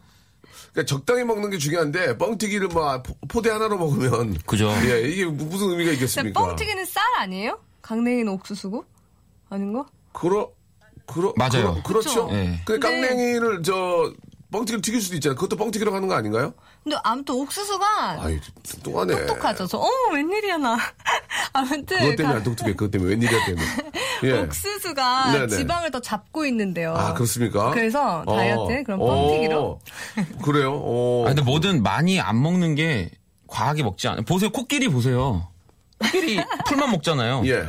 그러니까 0.73 0.85
적당히 0.87 1.25
먹는 1.25 1.51
게 1.51 1.59
중요한데 1.59 2.17
뻥튀기를 2.19 2.69
뭐 2.69 3.03
포- 3.03 3.15
포대 3.29 3.51
하나로 3.51 3.77
먹으면 3.79 4.39
그죠. 4.47 4.71
예, 4.85 5.01
이게 5.09 5.25
무슨 5.25 5.71
의미가 5.71 5.93
있겠습니까? 5.93 6.41
뻥튀기는 6.41 6.85
쌀 6.85 7.03
아니에요? 7.19 7.59
강냉이는 7.83 8.29
옥수수고? 8.33 8.85
아닌가? 9.49 9.87
그러 10.13 10.51
그러 11.07 11.33
맞아요. 11.37 11.83
그렇죠 11.83 12.27
그쵸. 12.27 12.29
네. 12.31 12.61
근데 12.65 12.81
근데- 12.89 13.09
깡냉이를 13.09 13.63
저 13.65 14.13
뻥튀기를 14.53 14.81
튀길 14.83 15.01
수도 15.01 15.17
있잖아요. 15.17 15.35
그것도 15.37 15.57
뻥튀기로 15.57 15.93
하는 15.93 16.07
거 16.07 16.15
아닌가요? 16.15 16.55
근데 16.83 16.97
아무튼 17.05 17.35
옥수수가 17.35 18.23
아이, 18.23 18.41
똑똑하네. 18.83 19.27
똑똑하죠. 19.27 19.67
저, 19.67 19.77
어머, 19.79 20.15
웬일이야, 20.15 20.57
나. 20.57 20.79
아무튼. 21.53 21.85
그것 21.99 22.17
때문에 22.17 22.23
가- 22.23 22.35
안 22.37 22.43
똑똑해. 22.43 22.73
그것 22.73 22.91
때문에 22.91 23.11
웬일이야 23.11 23.45
때문에. 23.47 23.67
예. 24.25 24.33
옥수수가 24.41 25.33
네네. 25.33 25.47
지방을 25.49 25.91
더 25.91 26.01
잡고 26.01 26.47
있는데요. 26.47 26.95
아, 26.95 27.13
그렇습니까? 27.15 27.71
그래서 27.71 28.23
어. 28.27 28.37
다이어트 28.37 28.83
그럼 28.85 28.99
뻥튀기로? 29.01 29.61
어. 29.63 29.79
그래요? 30.43 30.73
어. 30.83 31.25
아, 31.27 31.29
근데 31.29 31.43
뭐든 31.43 31.83
많이 31.83 32.19
안 32.19 32.41
먹는 32.43 32.75
게 32.77 33.11
과하게 33.47 33.83
먹지 33.83 34.09
않아요. 34.09 34.23
보세요, 34.23 34.51
코끼리 34.51 34.89
보세요. 34.89 35.49
코끼리 35.99 36.43
풀만 36.67 36.91
먹잖아요. 36.93 37.43
예. 37.47 37.63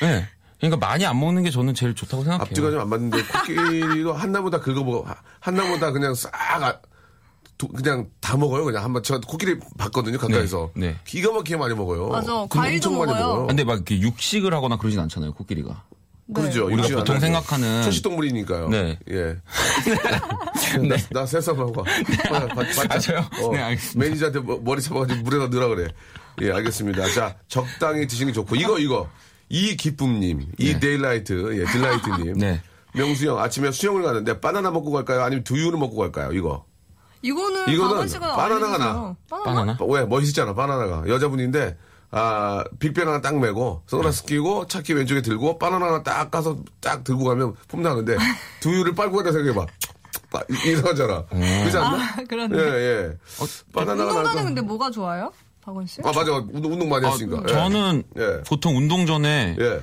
네. 0.00 0.26
그러니까 0.58 0.86
많이 0.86 1.04
안 1.04 1.20
먹는 1.20 1.42
게 1.42 1.50
저는 1.50 1.74
제일 1.74 1.94
좋다고 1.94 2.22
생각해요. 2.22 2.42
앞뒤가 2.42 2.70
좀 2.70 2.80
안 2.80 2.88
맞는데 2.88 3.22
코끼리도 3.24 4.14
한 4.14 4.32
나무 4.32 4.50
다 4.50 4.58
긁어먹어. 4.60 5.04
한 5.40 5.54
나무 5.54 5.78
다 5.78 5.90
그냥 5.90 6.14
싹 6.14 6.32
아- 6.34 6.78
도- 7.58 7.68
그냥 7.68 8.08
다 8.20 8.36
먹어요. 8.36 8.64
그냥 8.64 8.84
한번 8.84 9.02
저 9.02 9.18
코끼리 9.20 9.58
봤거든요. 9.78 10.18
가까이서. 10.18 10.70
네, 10.74 10.88
네. 10.88 10.96
기가 11.04 11.32
막히게 11.32 11.56
많이 11.56 11.74
먹어요. 11.74 12.08
맞아. 12.08 12.32
근데 12.32 12.48
과일도 12.48 12.88
엄청 12.90 12.98
많이 12.98 13.12
먹어요. 13.12 13.26
먹어요. 13.32 13.46
근데 13.46 13.64
막 13.64 13.74
이렇게 13.74 13.98
육식을 14.00 14.52
하거나 14.52 14.76
그러진 14.76 15.00
않잖아요, 15.00 15.32
코끼리가. 15.34 15.84
그렇죠. 16.34 16.66
우리가 16.66 16.82
보통 16.82 17.14
하죠. 17.14 17.20
생각하는 17.20 17.82
초식동물이니까요. 17.84 18.68
네. 18.68 18.98
예. 19.10 19.36
나, 20.88 20.96
나 21.10 21.24
세sam하고 21.26 21.84
맞아요? 22.32 23.28
네, 23.52 23.58
알겠습니다. 23.62 23.98
매니저한테 24.08 24.40
뭐- 24.40 24.60
머리 24.62 24.82
잡아가지고 24.82 25.22
물에다 25.22 25.46
넣으라 25.48 25.68
그래. 25.68 25.88
예, 26.42 26.50
알겠습니다. 26.50 27.08
자, 27.12 27.36
적당히 27.48 28.06
드시는 28.06 28.28
게 28.28 28.34
좋고 28.34 28.56
이거 28.56 28.78
이거 28.78 29.08
이 29.48 29.76
기쁨님, 29.76 30.46
이 30.58 30.78
데일라이트, 30.80 31.60
예, 31.60 31.64
딜라이트님. 31.72 32.38
네. 32.38 32.60
명수 32.94 33.26
형 33.28 33.38
아침에 33.38 33.70
수영을 33.70 34.02
가는데 34.02 34.40
바나나 34.40 34.70
먹고 34.70 34.90
갈까요? 34.90 35.22
아니면 35.22 35.44
두유를 35.44 35.78
먹고 35.78 35.96
갈까요? 35.96 36.32
이거. 36.32 36.64
이거는 37.22 37.68
이거는 37.68 38.08
바나나가. 38.20 38.78
나. 38.78 39.16
바나나? 39.30 39.76
바나나? 39.76 39.78
왜 39.88 40.04
멋있잖아 40.04 40.54
바나나가 40.54 41.08
여자분인데 41.08 41.76
아 42.10 42.62
빅뱅 42.78 43.08
하나 43.08 43.20
딱 43.20 43.38
메고 43.38 43.82
선글라스 43.86 44.24
끼고 44.26 44.66
차키 44.68 44.92
왼쪽에 44.94 45.22
들고 45.22 45.58
바나나 45.58 45.86
하나 45.86 46.02
딱 46.02 46.30
가서 46.30 46.56
딱 46.80 47.02
들고 47.04 47.24
가면 47.24 47.54
폼 47.68 47.82
나는데 47.82 48.16
두유를 48.60 48.94
빨고 48.94 49.16
가다 49.18 49.32
생각해봐 49.32 49.66
빠- 50.30 50.42
이상하잖아 50.50 51.24
그렇지 51.26 51.76
않나? 51.76 51.96
아, 51.96 52.16
그렇네. 52.28 52.58
예 52.58 52.62
예. 52.62 53.12
바나나가 53.72 54.10
운동자는 54.10 54.22
나니까 54.24 54.42
근데 54.44 54.60
뭐가 54.60 54.90
좋아요? 54.90 55.32
박원 55.62 55.84
씨? 55.86 56.00
아 56.04 56.12
맞아 56.14 56.32
운동, 56.32 56.72
운동 56.72 56.88
많이 56.88 57.06
했으니까 57.06 57.42
예. 57.48 57.52
저는 57.52 58.02
예. 58.18 58.42
보통 58.46 58.76
운동 58.76 59.04
전에 59.06 59.56
예 59.58 59.80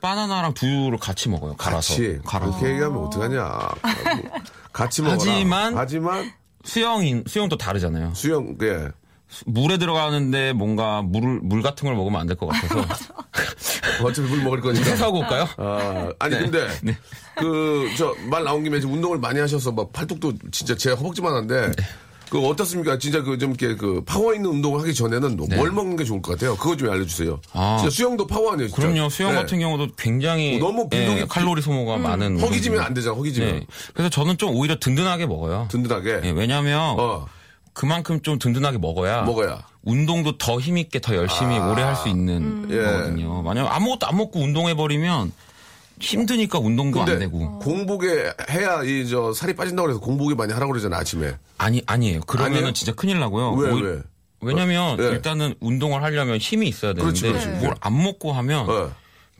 바나나랑 0.00 0.54
두유를 0.54 0.98
같이 0.98 1.28
먹어요. 1.28 1.56
갈아서. 1.56 1.88
같이 1.94 2.20
갈아서. 2.24 2.52
그렇게 2.52 2.72
얘기하면 2.74 3.04
어떡하냐 3.06 3.58
같이 4.72 5.02
먹어라 5.02 5.18
하지만- 5.18 5.76
하지만 5.76 6.32
수영인 6.68 7.24
수영도 7.26 7.56
다르잖아요. 7.56 8.12
수영 8.14 8.56
예 8.62 8.88
물에 9.46 9.76
들어가는데 9.78 10.52
뭔가 10.54 11.02
물, 11.02 11.40
물 11.42 11.60
같은 11.62 11.86
걸 11.86 11.94
먹으면 11.96 12.20
안 12.20 12.26
될 12.26 12.36
것 12.36 12.46
같아서. 12.48 12.84
어차피 14.04 14.28
물 14.28 14.42
먹을 14.42 14.60
거니까 14.60 14.84
세수하고 14.84 15.18
올까요? 15.18 15.46
아, 15.56 16.10
아니 16.18 16.34
네. 16.34 16.40
근데 16.42 16.68
그저 17.36 18.14
말 18.30 18.44
나온 18.44 18.62
김에 18.64 18.78
운동을 18.78 19.18
많이 19.18 19.38
하셔서 19.40 19.72
막 19.72 19.92
팔뚝도 19.92 20.32
진짜 20.50 20.74
제 20.76 20.90
허벅지만 20.92 21.34
한데 21.34 21.70
네. 21.70 21.82
그 22.30 22.38
어떻습니까? 22.46 22.98
진짜 22.98 23.22
그 23.22 23.38
좀 23.38 23.54
이렇게 23.58 23.76
그 23.76 24.02
파워 24.04 24.34
있는 24.34 24.50
운동을 24.50 24.80
하기 24.80 24.94
전에는 24.94 25.36
네. 25.48 25.56
뭘 25.56 25.70
먹는 25.70 25.96
게 25.96 26.04
좋을 26.04 26.20
것 26.20 26.32
같아요? 26.32 26.56
그거 26.56 26.76
좀 26.76 26.90
알려주세요. 26.90 27.40
아. 27.52 27.76
진짜 27.78 27.90
수영도 27.94 28.26
파워 28.26 28.52
아니에요? 28.52 28.68
진짜? 28.68 28.82
그럼요. 28.82 29.08
수영 29.10 29.30
네. 29.30 29.36
같은 29.36 29.58
경우도 29.60 29.88
굉장히 29.96 30.56
어, 30.56 30.58
너무 30.58 30.88
빈도기- 30.88 31.18
예, 31.20 31.26
칼로리 31.28 31.62
소모가 31.62 31.96
많은. 31.98 32.40
허기지면. 32.40 32.80
안 32.82 32.94
되잖아. 32.94 33.16
허기지면 33.16 33.60
네. 33.60 33.66
그래서 33.94 34.10
저는 34.10 34.38
좀 34.38 34.54
오히려 34.56 34.76
든든하게 34.78 35.26
먹어요. 35.26 35.68
든든하게 35.70 36.20
예, 36.24 36.30
왜냐하면 36.30 36.96
어 36.98 37.26
그만큼 37.72 38.20
좀 38.22 38.38
든든하게 38.38 38.78
먹어야 38.78 39.22
먹어야 39.22 39.62
운동도 39.84 40.36
더 40.38 40.58
힘있게 40.58 41.00
더 41.00 41.14
열심히 41.14 41.58
오래 41.58 41.82
할 41.82 41.94
수 41.96 42.08
있는 42.08 42.66
예. 42.70 42.82
거거든요. 42.82 43.42
만약 43.42 43.74
아무것도 43.74 44.06
안 44.06 44.16
먹고 44.16 44.40
운동해 44.40 44.74
버리면 44.74 45.32
힘드니까 46.00 46.58
운동도 46.58 47.00
안 47.00 47.06
근데 47.06 47.20
되고 47.20 47.58
공복에 47.60 48.32
해야 48.50 48.82
이 48.84 49.06
저 49.08 49.32
살이 49.32 49.54
빠진다고 49.54 49.88
해서 49.90 50.00
공복에 50.00 50.34
많이 50.34 50.52
하라고 50.52 50.72
그러잖아 50.72 50.98
아침에 50.98 51.36
아니 51.58 51.82
아니에요. 51.86 52.20
그러면은 52.26 52.56
아니에요? 52.58 52.72
진짜 52.72 52.92
큰일 52.92 53.18
나고요. 53.20 53.52
왜 53.52 53.70
오히- 53.70 53.82
왜? 53.82 54.02
왜냐면 54.40 54.98
어, 55.00 55.02
예. 55.02 55.08
일단은 55.08 55.54
운동을 55.60 56.02
하려면 56.02 56.38
힘이 56.38 56.68
있어야 56.68 56.92
되는데 56.94 57.20
그렇지, 57.20 57.40
그렇지. 57.46 57.64
뭘안 57.64 58.02
먹고 58.02 58.32
하면 58.32 58.70
어. 58.70 58.92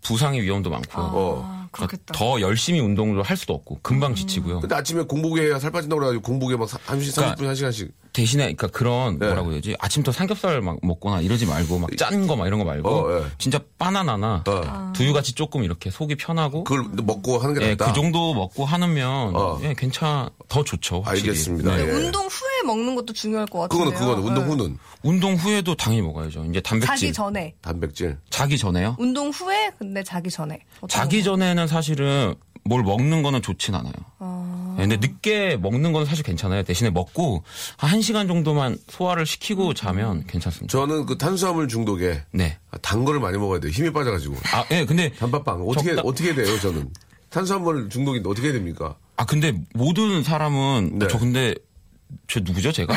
부상의 0.03 0.43
위험도 0.43 0.71
많고 0.71 1.01
어. 1.01 1.43
아, 1.47 1.69
그렇겠다. 1.71 2.15
더 2.15 2.41
열심히 2.41 2.81
운동을 2.81 3.23
할 3.23 3.37
수도 3.37 3.55
없고 3.55 3.79
금방 3.83 4.15
지치고요. 4.15 4.61
근데 4.61 4.75
아침에 4.75 5.03
공복에 5.03 5.43
해야 5.43 5.59
살 5.59 5.71
빠진다고 5.71 6.01
그래가지고 6.01 6.23
공복에 6.23 6.57
막 6.57 6.67
1시 6.69 7.13
30분 7.15 7.37
그러니까 7.37 7.53
1시간씩 7.55 7.91
대신에 8.19 8.43
그러니까 8.43 8.67
그런 8.67 9.17
네. 9.21 9.27
뭐라고 9.27 9.53
해야지 9.53 9.77
아침부터 9.79 10.11
삼겹살 10.11 10.61
막 10.61 10.79
먹거나 10.83 11.21
이러지 11.21 11.47
말고 11.47 11.79
막 11.79 11.91
짠 11.97 12.27
거 12.27 12.35
막 12.35 12.47
이런 12.49 12.59
거 12.59 12.65
말고 12.65 12.89
어, 12.91 13.17
예. 13.21 13.25
진짜 13.39 13.61
바나나나 13.79 14.43
어. 14.47 14.93
두유같이 14.95 15.35
조금 15.35 15.63
이렇게 15.63 15.89
속이 15.91 16.17
편하고 16.17 16.65
그걸 16.65 16.85
먹고 17.05 17.39
하는 17.39 17.55
게 17.55 17.65
예, 17.65 17.71
낫다. 17.77 17.87
그 17.87 17.93
정도 17.93 18.35
먹고 18.35 18.65
하면 18.65 19.37
어. 19.37 19.61
예, 19.63 19.73
괜찮 19.79 20.29
더 20.49 20.65
좋죠. 20.65 21.03
확실히. 21.03 21.29
알겠습니다. 21.31 21.77
네. 21.77 21.83
예. 21.87 21.91
운동 21.93 22.27
후에 22.27 22.63
먹는 22.67 22.97
것도 22.97 23.13
중요할 23.13 23.47
것 23.47 23.61
같은데요. 23.61 23.91
그거는 23.91 23.99
그거는 23.99 24.27
운동 24.29 24.45
네. 24.45 24.51
후는 24.51 24.79
운동 25.05 25.35
후에도 25.37 25.77
당연히 25.77 26.03
먹어야죠. 26.03 26.45
이제 26.47 26.61
단백질 26.61 26.89
자기 26.97 27.13
전에. 27.13 27.55
단백질. 27.63 28.19
자기 28.31 28.59
전에요. 28.59 28.97
운동 28.99 29.29
후에 29.31 29.71
근데 29.79 30.03
자기 30.03 30.29
전에. 30.29 30.59
자기 30.89 31.19
거? 31.19 31.25
전에는 31.25 31.67
사실은 31.69 32.35
뭘 32.65 32.83
먹는 32.83 33.23
거는 33.23 33.43
좋진 33.43 33.75
않아요. 33.77 33.93
예, 34.79 34.87
근데 34.87 34.97
늦게 34.97 35.57
먹는 35.57 35.93
건 35.93 36.05
사실 36.05 36.25
괜찮아요. 36.25 36.63
대신에 36.63 36.91
먹고 36.91 37.43
한 37.77 37.99
1시간 38.01 38.29
정도만 38.29 38.79
소화를 38.89 39.27
시키고 39.27 39.75
자면 39.75 40.25
괜찮습니다. 40.27 40.71
저는 40.71 41.07
그 41.07 41.19
탄수화물 41.19 41.69
중독에 41.69 42.23
네. 42.31 42.59
단 42.83 43.05
거를 43.05 43.21
많이 43.21 43.37
먹어야 43.39 43.61
돼요. 43.61 43.71
힘이 43.73 43.93
빠져가지고. 43.93 44.37
아, 44.53 44.65
예, 44.71 44.85
근데 44.85 45.11
단팥빵 45.15 45.63
어떻게 45.67 45.91
적당- 45.95 46.07
어떻게 46.07 46.35
돼요? 46.35 46.59
저는 46.61 46.91
탄수화물 47.31 47.89
중독인데 47.91 48.29
어떻게 48.29 48.53
됩니까? 48.53 48.97
아 49.17 49.27
근데 49.27 49.53
모든 49.75 50.23
사람은 50.23 50.99
네. 51.01 51.09
저 51.11 51.19
근데 51.19 51.55
저 52.29 52.41
누구죠 52.41 52.73
제가? 52.73 52.95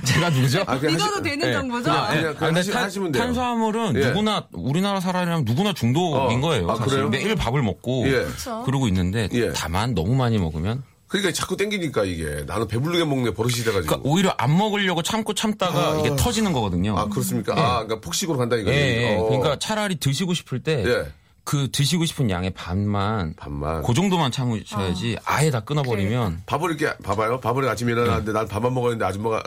제가 0.04 0.30
누구죠? 0.30 0.64
아, 0.66 0.74
믿어도 0.76 1.04
하시- 1.04 1.22
되는 1.22 1.48
예, 1.48 1.52
정보죠? 1.52 1.84
그냥- 1.84 2.08
그냥- 2.08 2.26
아, 2.30 2.34
근데 2.38 2.60
하시- 2.60 2.72
탄- 2.72 2.82
하시면 2.84 3.12
돼요. 3.12 3.22
탄수화물은 3.22 3.96
예. 3.96 4.06
누구나 4.08 4.46
우리나라 4.52 5.00
사람이라면 5.00 5.44
누구나 5.44 5.72
중독인 5.72 6.38
어. 6.38 6.40
거예요. 6.40 6.70
아, 6.70 6.76
사실 6.76 6.92
그래요? 6.92 7.08
매일 7.08 7.34
밥을 7.36 7.62
먹고 7.62 8.04
예. 8.08 8.26
그러고 8.64 8.88
있는데 8.88 9.28
예. 9.32 9.52
다만 9.52 9.94
너무 9.94 10.14
많이 10.14 10.38
먹으면 10.38 10.82
그러니까 11.06 11.32
자꾸 11.32 11.56
땡기니까 11.56 12.04
이게 12.04 12.42
나는 12.46 12.66
배부르게 12.66 13.04
먹는 13.04 13.24
게 13.24 13.34
버릇이 13.34 13.56
돼가지고. 13.58 13.82
그러니까 13.86 14.00
오히려 14.04 14.34
안 14.36 14.56
먹으려고 14.56 15.02
참고 15.02 15.32
참다가 15.32 15.92
아. 15.92 16.00
이게 16.00 16.16
터지는 16.16 16.52
거거든요. 16.52 16.98
아 16.98 17.06
그렇습니까? 17.08 17.52
아 17.52 17.72
그러니까 17.84 18.00
폭식으로 18.00 18.36
간다 18.38 18.56
이거. 18.56 18.70
예, 18.72 19.12
예. 19.12 19.16
어. 19.16 19.24
그러니까 19.24 19.56
차라리 19.58 19.96
드시고 19.96 20.34
싶을 20.34 20.60
때 20.62 20.82
예. 20.84 21.12
그 21.44 21.70
드시고 21.70 22.04
싶은 22.06 22.30
양의 22.30 22.50
반만 22.50 23.34
반만. 23.36 23.82
그 23.82 23.92
정도만 23.94 24.32
참으셔야지 24.32 25.18
아 25.24 25.42
예 25.42 25.50
다 25.50 25.60
끊어버리면 25.60 26.42
밥을 26.46 26.70
이렇게 26.70 26.96
봐봐요. 27.02 27.40
밥을 27.40 27.68
아침에 27.68 27.92
일어났는데 27.92 28.32
난 28.32 28.48
밥만 28.48 28.72
먹었는데 28.72 29.04
아줌마가 29.04 29.42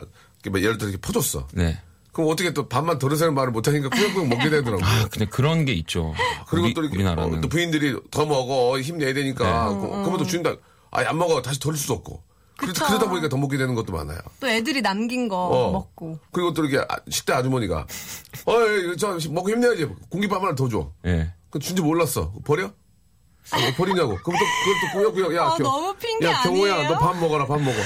예를 0.45 0.77
들어 0.77 0.89
이렇게 0.89 1.01
퍼줬어. 1.01 1.47
네. 1.53 1.79
그럼 2.11 2.29
어떻게 2.31 2.51
또 2.53 2.67
밥만 2.67 2.97
덜으세요 2.99 3.31
말을 3.31 3.51
못하니까 3.51 3.89
꾸역꾸역 3.89 4.27
먹게 4.27 4.49
되더라고요. 4.49 4.79
아, 4.85 5.07
근데 5.11 5.25
그런 5.25 5.65
게 5.65 5.73
있죠. 5.73 6.13
그리고 6.47 6.65
우리, 6.65 6.73
또 6.73 6.81
이렇게 6.81 6.97
우리나라는 6.97 7.37
어, 7.37 7.41
또 7.41 7.47
부인들이 7.49 7.95
더 8.09 8.25
먹어 8.25 8.79
힘내야 8.79 9.13
되니까 9.13 9.69
네. 9.69 9.75
그, 9.75 9.81
그러면 9.87 10.17
또 10.17 10.25
준다. 10.25 10.53
아니 10.91 11.07
안 11.07 11.17
먹어 11.17 11.41
다시 11.41 11.59
덜 11.59 11.75
수도 11.75 11.93
없고. 11.95 12.23
그러, 12.57 12.73
그쵸. 12.73 12.85
그러다 12.87 13.07
보니까 13.09 13.29
더 13.29 13.37
먹게 13.37 13.57
되는 13.57 13.75
것도 13.75 13.93
많아요. 13.93 14.17
또 14.39 14.47
애들이 14.47 14.81
남긴 14.81 15.27
거 15.27 15.35
어. 15.47 15.71
먹고. 15.71 16.17
그리고 16.31 16.53
또 16.53 16.65
이렇게 16.65 16.83
아- 16.89 16.97
식대 17.09 17.33
아주머니가 17.33 17.85
어저 18.45 19.17
먹고 19.29 19.49
힘내야지 19.51 19.87
공깃밥 20.09 20.41
하나 20.41 20.55
더 20.55 20.67
줘. 20.67 20.91
예. 21.05 21.33
그 21.49 21.59
준지 21.59 21.81
몰랐어. 21.81 22.33
버려? 22.45 22.65
어, 22.65 23.57
버리냐고. 23.77 24.17
그럼 24.17 24.37
또, 24.39 24.45
그걸 24.65 24.81
또 24.81 25.13
꾸역꾸역. 25.13 25.35
야, 25.35 25.43
아, 25.47 25.55
겨- 25.55 25.63
너무 25.63 25.93
핑계 25.95 26.27
야, 26.27 26.41
경호야, 26.43 26.73
아니에요? 26.75 26.89
너밥 26.91 27.17
먹어라, 27.19 27.45
밥 27.45 27.61
먹어. 27.61 27.77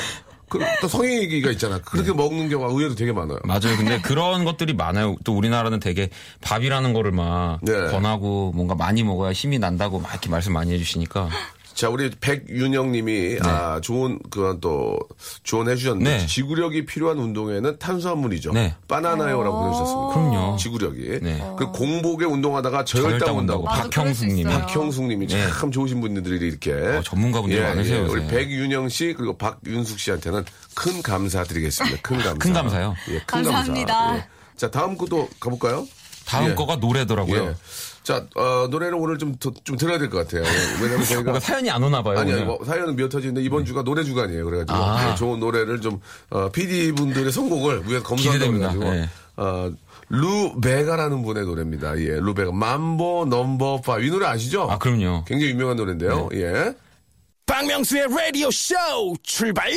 그, 0.50 0.60
또 0.82 0.88
성행위기가 0.89 1.51
있잖아. 1.51 1.77
그렇게 1.80 2.12
먹는 2.12 2.50
경우가 2.50 2.72
의외로 2.74 2.94
되게 2.96 3.13
많아요. 3.13 3.39
맞아요. 3.46 3.77
근데 3.77 4.01
그런 4.01 4.44
것들이 4.44 4.74
많아요. 4.74 5.15
또 5.24 5.34
우리나라는 5.38 5.80
되게 5.80 6.10
밥이라는 6.41 6.91
거를 6.94 7.12
막 7.12 7.60
네. 7.62 7.72
권하고 7.89 8.51
뭔가 8.53 8.75
많이 8.75 9.01
먹어야 9.03 9.32
힘이 9.32 9.60
난다고 9.60 10.00
막 10.00 10.12
이렇게 10.12 10.30
말씀 10.30 10.51
많이 10.51 10.74
해주시니까 10.74 11.30
자, 11.81 11.89
우리 11.89 12.11
백윤영 12.11 12.91
님이, 12.91 13.39
아, 13.41 13.81
좋은, 13.81 14.19
그런 14.29 14.61
또, 14.61 15.00
조언해 15.41 15.75
주셨는데, 15.75 16.17
네. 16.19 16.25
지구력이 16.27 16.85
필요한 16.85 17.17
운동에는 17.17 17.79
탄수화물이죠. 17.79 18.53
네. 18.53 18.75
바나나요라고 18.88 19.61
보내주셨습니다. 19.61 20.13
그럼요. 20.13 20.57
지구력이. 20.57 21.19
네. 21.23 21.43
그 21.57 21.71
공복에 21.71 22.25
운동하다가 22.25 22.85
저혈당 22.85 23.35
온다고. 23.35 23.63
맞아, 23.63 23.81
박형숙님이 23.89 24.41
있어요. 24.41 24.59
박형숙 24.59 25.05
님이 25.05 25.25
네. 25.25 25.50
참 25.50 25.71
좋으신 25.71 26.01
분들이 26.01 26.45
이렇게. 26.50 26.71
어, 26.71 27.01
전문가분들이 27.01 27.59
많으세요, 27.59 28.05
우리 28.07 28.21
요새. 28.21 28.27
백윤영 28.27 28.88
씨, 28.89 29.15
그리고 29.17 29.35
박윤숙 29.35 29.97
씨한테는 29.97 30.45
큰 30.75 31.01
감사드리겠습니다. 31.01 31.97
큰 32.03 32.17
감사. 32.17 32.33
큰 32.35 32.53
감사요? 32.53 32.95
예, 33.09 33.13
큰 33.13 33.25
감사합니다. 33.25 33.93
감사. 33.93 34.17
예. 34.17 34.27
자, 34.55 34.69
다음 34.69 34.95
것도 34.95 35.27
가볼까요? 35.39 35.88
다음 36.27 36.51
예. 36.51 36.53
거가 36.53 36.75
노래더라고요. 36.75 37.55
예. 38.01 38.03
자, 38.03 38.25
어, 38.36 38.67
노래를 38.70 38.96
오늘 38.96 39.17
좀, 39.17 39.36
더- 39.38 39.51
좀 39.63 39.77
들어야 39.77 39.98
될 40.00 40.10
것 40.10 40.17
같아요. 40.27 40.43
예. 40.43 40.84
왜냐면 40.84 41.05
저희가. 41.05 41.39
사연이 41.39 41.70
안 41.70 41.84
오나 41.84 42.01
봐요. 42.01 42.17
아니, 42.17 42.34
아니. 42.34 42.43
뭐, 42.43 42.60
사연은 42.65 42.96
미어 42.96 43.08
터지는데 43.10 43.41
이번 43.43 43.63
주가 43.65 43.84
노래 43.84 44.03
주간이에요. 44.03 44.43
그래가지고 44.46 44.77
아. 44.77 45.12
예, 45.12 45.15
좋은 45.15 45.39
노래를 45.39 45.81
좀, 45.81 46.00
어, 46.29 46.50
PD 46.50 46.91
분들의 46.93 47.31
선곡을 47.31 47.88
위해서 47.88 48.15
기대됩니다. 48.15 48.74
그래가지고, 48.74 48.86
예. 48.96 49.10
어, 49.38 49.72
루베가라는 50.10 51.22
분의 51.24 51.46
노래입니다. 51.46 51.98
예, 52.00 52.20
루베가. 52.20 52.51
맘보 52.51 53.25
넘버 53.29 53.81
파. 53.81 54.00
이 54.00 54.10
노래 54.10 54.25
아시죠? 54.25 54.63
아 54.70 54.77
그럼요. 54.77 55.24
굉장히 55.25 55.51
유명한 55.53 55.77
노래인데요. 55.77 56.27
네. 56.31 56.41
예. 56.41 56.74
박명수의 57.46 58.08
라디오 58.10 58.50
쇼 58.51 58.75
출발! 59.24 59.70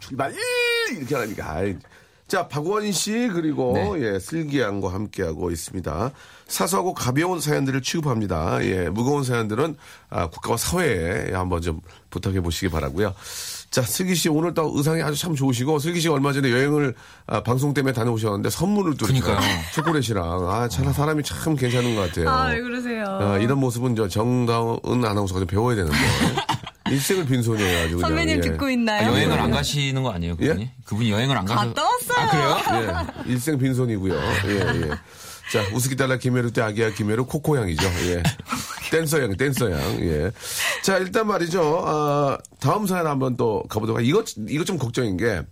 출발! 0.00 0.34
이렇게 0.96 1.14
하니까. 1.14 1.50
아이. 1.52 1.74
자, 2.28 2.48
박원 2.48 2.90
씨, 2.90 3.30
그리고, 3.32 3.94
예, 4.00 4.18
슬기양과 4.18 4.92
함께하고 4.92 5.52
있습니다. 5.52 6.10
사소하고 6.48 6.92
가벼운 6.92 7.40
사연들을 7.40 7.82
취급합니다. 7.82 8.64
예, 8.64 8.88
무거운 8.88 9.22
사연들은, 9.22 9.76
아, 10.10 10.28
국가와 10.28 10.56
사회에 10.56 11.32
한번 11.32 11.60
좀 11.62 11.80
부탁해 12.10 12.40
보시기 12.40 12.68
바라고요 12.68 13.14
자, 13.70 13.82
슬기 13.82 14.16
씨, 14.16 14.28
오늘 14.28 14.54
또 14.54 14.72
의상이 14.74 15.02
아주 15.02 15.20
참 15.20 15.36
좋으시고, 15.36 15.78
슬기 15.78 16.00
씨가 16.00 16.14
얼마 16.14 16.32
전에 16.32 16.50
여행을, 16.50 16.94
아, 17.26 17.42
방송 17.44 17.72
때문에 17.74 17.92
다녀오셨는데, 17.92 18.50
선물을 18.50 18.96
또. 18.96 19.06
이렇게 19.06 19.32
초콜릿이랑, 19.74 20.50
아, 20.50 20.68
참, 20.68 20.92
사람이 20.92 21.22
참 21.22 21.54
괜찮은 21.54 21.94
것 21.94 22.08
같아요. 22.08 22.28
아, 22.28 22.48
왜 22.48 22.60
그러세요? 22.60 23.04
아, 23.06 23.38
이런 23.38 23.58
모습은 23.58 23.94
저 23.94 24.08
정다은 24.08 25.04
아나운서가 25.04 25.40
좀 25.40 25.46
배워야 25.46 25.76
되는데. 25.76 25.96
일생을 26.90 27.26
빈손이에요, 27.26 27.78
아주. 27.78 27.96
그냥. 27.96 28.08
선배님 28.08 28.36
예. 28.36 28.40
듣고 28.40 28.66
아, 28.66 28.70
있나요? 28.70 29.12
여행을 29.12 29.40
안 29.40 29.50
가시는 29.50 30.02
거 30.02 30.10
아니에요, 30.10 30.36
그분이? 30.36 30.62
예? 30.62 30.72
그분이 30.84 31.10
여행을 31.10 31.36
안 31.36 31.44
가서 31.44 31.68
갔다 31.68 31.82
왔어요. 31.84 32.50
아 32.50 32.62
그래요? 32.62 33.06
예, 33.26 33.30
일생 33.32 33.58
빈손이고요. 33.58 34.14
예, 34.14 34.50
예. 34.82 34.90
자, 35.52 35.64
우스키달라 35.72 36.16
김해루 36.16 36.52
때 36.52 36.60
아기야 36.60 36.90
김해루 36.90 37.26
코코양이죠. 37.26 37.86
예. 38.08 38.22
댄서양, 38.90 39.36
댄서양. 39.36 40.00
예. 40.00 40.30
자, 40.82 40.98
일단 40.98 41.26
말이죠. 41.26 41.84
아, 41.86 42.38
다음 42.60 42.86
사연 42.86 43.06
한번 43.06 43.36
또 43.36 43.62
가보도록 43.68 43.98
하 43.98 44.02
이거, 44.02 44.24
이거 44.48 44.64
좀 44.64 44.78
걱정인 44.78 45.16
게. 45.16 45.42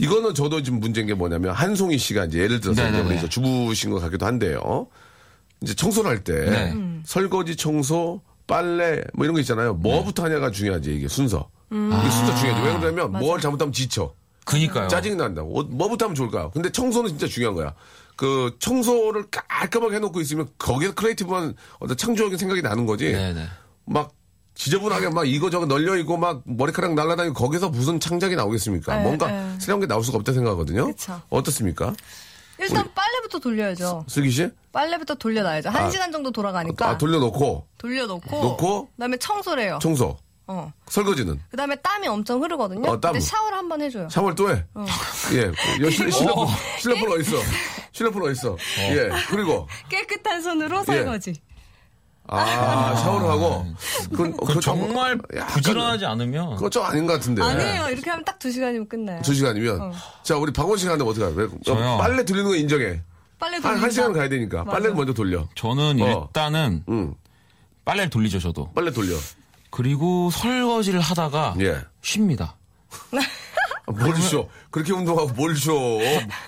이거는 0.00 0.34
저도 0.34 0.62
지금 0.62 0.80
문제인 0.80 1.06
게 1.06 1.14
뭐냐면 1.14 1.52
한송이 1.52 1.98
씨가 1.98 2.26
이제 2.26 2.38
예를 2.38 2.60
들어서 2.60 2.82
이제 2.82 2.90
네네네. 2.90 3.08
우리 3.14 3.20
저 3.20 3.28
주부신 3.28 3.90
것 3.90 4.00
같기도 4.00 4.26
한데요. 4.26 4.86
이제 5.60 5.74
청소를 5.74 6.10
할때 6.10 6.32
네. 6.32 6.74
설거지, 7.04 7.56
청소, 7.56 8.22
빨래 8.48 9.02
뭐 9.14 9.24
이런 9.24 9.34
거 9.34 9.40
있잖아요. 9.40 9.74
뭐부터 9.74 10.24
하냐가 10.24 10.50
중요하지 10.50 10.96
이게 10.96 11.06
순서. 11.06 11.48
이게 11.70 12.10
순서 12.10 12.34
중요하지. 12.34 12.66
왜 12.66 12.78
그러냐면 12.80 13.12
뭘 13.12 13.40
잘못하면 13.40 13.72
지쳐. 13.72 14.12
그니까요. 14.44 14.88
짜증이 14.88 15.14
난다. 15.14 15.42
어, 15.42 15.62
뭐부터 15.62 16.06
하면 16.06 16.16
좋을까요? 16.16 16.50
근데 16.52 16.72
청소는 16.72 17.10
진짜 17.10 17.28
중요한 17.28 17.54
거야. 17.54 17.74
그 18.16 18.56
청소를 18.58 19.26
깔끔하게 19.30 19.96
해놓고 19.96 20.20
있으면 20.22 20.48
거기에 20.58 20.90
creative한 20.90 21.54
어떤 21.78 21.96
창조적인 21.96 22.38
생각이 22.38 22.62
나는 22.62 22.86
거지. 22.86 23.12
네네. 23.12 23.46
막 23.84 24.12
지저분하게 24.54 25.10
막 25.10 25.28
이거저거 25.28 25.66
널려 25.66 25.96
있고 25.98 26.16
막 26.16 26.42
머리카락 26.44 26.94
날라다니고 26.94 27.34
거기서 27.34 27.68
무슨 27.68 28.00
창작이 28.00 28.34
나오겠습니까? 28.34 28.96
네, 28.96 29.02
뭔가 29.04 29.30
네. 29.30 29.54
새로운 29.60 29.80
게 29.80 29.86
나올 29.86 30.02
수가 30.02 30.18
없다 30.18 30.32
생각하거든요. 30.32 30.86
그쵸. 30.86 31.20
어떻습니까? 31.28 31.94
일단 32.58 32.88
빨래부터 32.94 33.38
돌려야죠. 33.38 34.04
슬기 34.08 34.30
씨? 34.30 34.48
빨래부터 34.72 35.14
돌려놔야죠. 35.14 35.70
한 35.70 35.84
아. 35.84 35.90
시간 35.90 36.10
정도 36.12 36.30
돌아가니까. 36.30 36.88
아, 36.90 36.98
돌려놓고 36.98 37.66
돌려놓고. 37.78 38.42
놓고? 38.42 38.88
그다음에 38.96 39.16
청소를 39.16 39.62
해요. 39.64 39.78
청소, 39.80 40.16
어. 40.46 40.72
설거지는 40.88 41.40
그다음에 41.50 41.76
땀이 41.76 42.06
엄청 42.08 42.42
흐르거든요. 42.42 42.88
어, 42.90 43.00
땀. 43.00 43.12
근데 43.12 43.24
샤워를 43.24 43.56
한 43.58 43.68
번 43.68 43.80
해줘요. 43.82 44.08
샤워를 44.08 44.34
또 44.34 44.50
해. 44.50 44.64
예. 45.34 45.52
여, 45.84 45.90
실, 45.90 46.10
실내폰, 46.10 46.48
실내폰 46.80 47.12
어딨어? 47.12 47.36
실내폰 47.92 48.22
어딨어? 48.30 48.56
예. 48.90 49.10
그리고 49.30 49.66
깨끗한 49.88 50.42
손으로 50.42 50.84
설거지. 50.84 51.34
아, 52.28 52.94
샤워를 52.96 53.28
하고. 53.28 53.66
그건, 54.10 54.36
그 54.36 54.60
정말 54.60 55.18
약간- 55.34 55.54
부지런하지 55.54 56.04
않으면 56.06 56.56
그거 56.56 56.68
좀 56.70 56.84
아닌 56.84 57.06
것 57.06 57.14
같은데. 57.14 57.42
아니에요. 57.42 57.88
이렇게 57.90 58.10
하면 58.10 58.24
딱 58.24 58.38
두 58.38 58.50
시간이면 58.52 58.88
끝나요. 58.88 59.20
두 59.22 59.34
시간이면. 59.34 59.92
자, 60.22 60.36
우리 60.36 60.52
박원 60.52 60.76
씨가 60.78 60.92
하는데 60.92 61.10
어떻게 61.10 61.24
할까요? 61.24 61.50
저요? 61.64 61.98
빨래 61.98 62.24
돌리는 62.24 62.48
거 62.48 62.54
인정해. 62.56 63.02
빨래 63.38 63.54
한, 63.54 63.62
돌린다. 63.62 63.82
한 63.82 63.90
시간 63.90 64.12
가야 64.12 64.28
되니까. 64.28 64.58
맞아. 64.58 64.70
빨래를 64.72 64.94
먼저 64.94 65.12
돌려. 65.12 65.46
저는 65.54 66.00
어. 66.02 66.26
일단은 66.28 66.84
응. 66.88 67.14
빨래를 67.84 68.10
돌리죠, 68.10 68.38
저도. 68.40 68.70
빨래 68.74 68.92
돌려. 68.92 69.16
그리고 69.70 70.30
설거지를 70.30 71.00
하다가 71.00 71.54
예. 71.60 71.78
쉽니다. 72.02 72.56
아, 73.88 74.04
뭘 74.04 74.16
쉬어. 74.20 74.46
그렇게 74.70 74.92
운동하고 74.92 75.28
뭘 75.34 75.56
쉬어. 75.56 75.74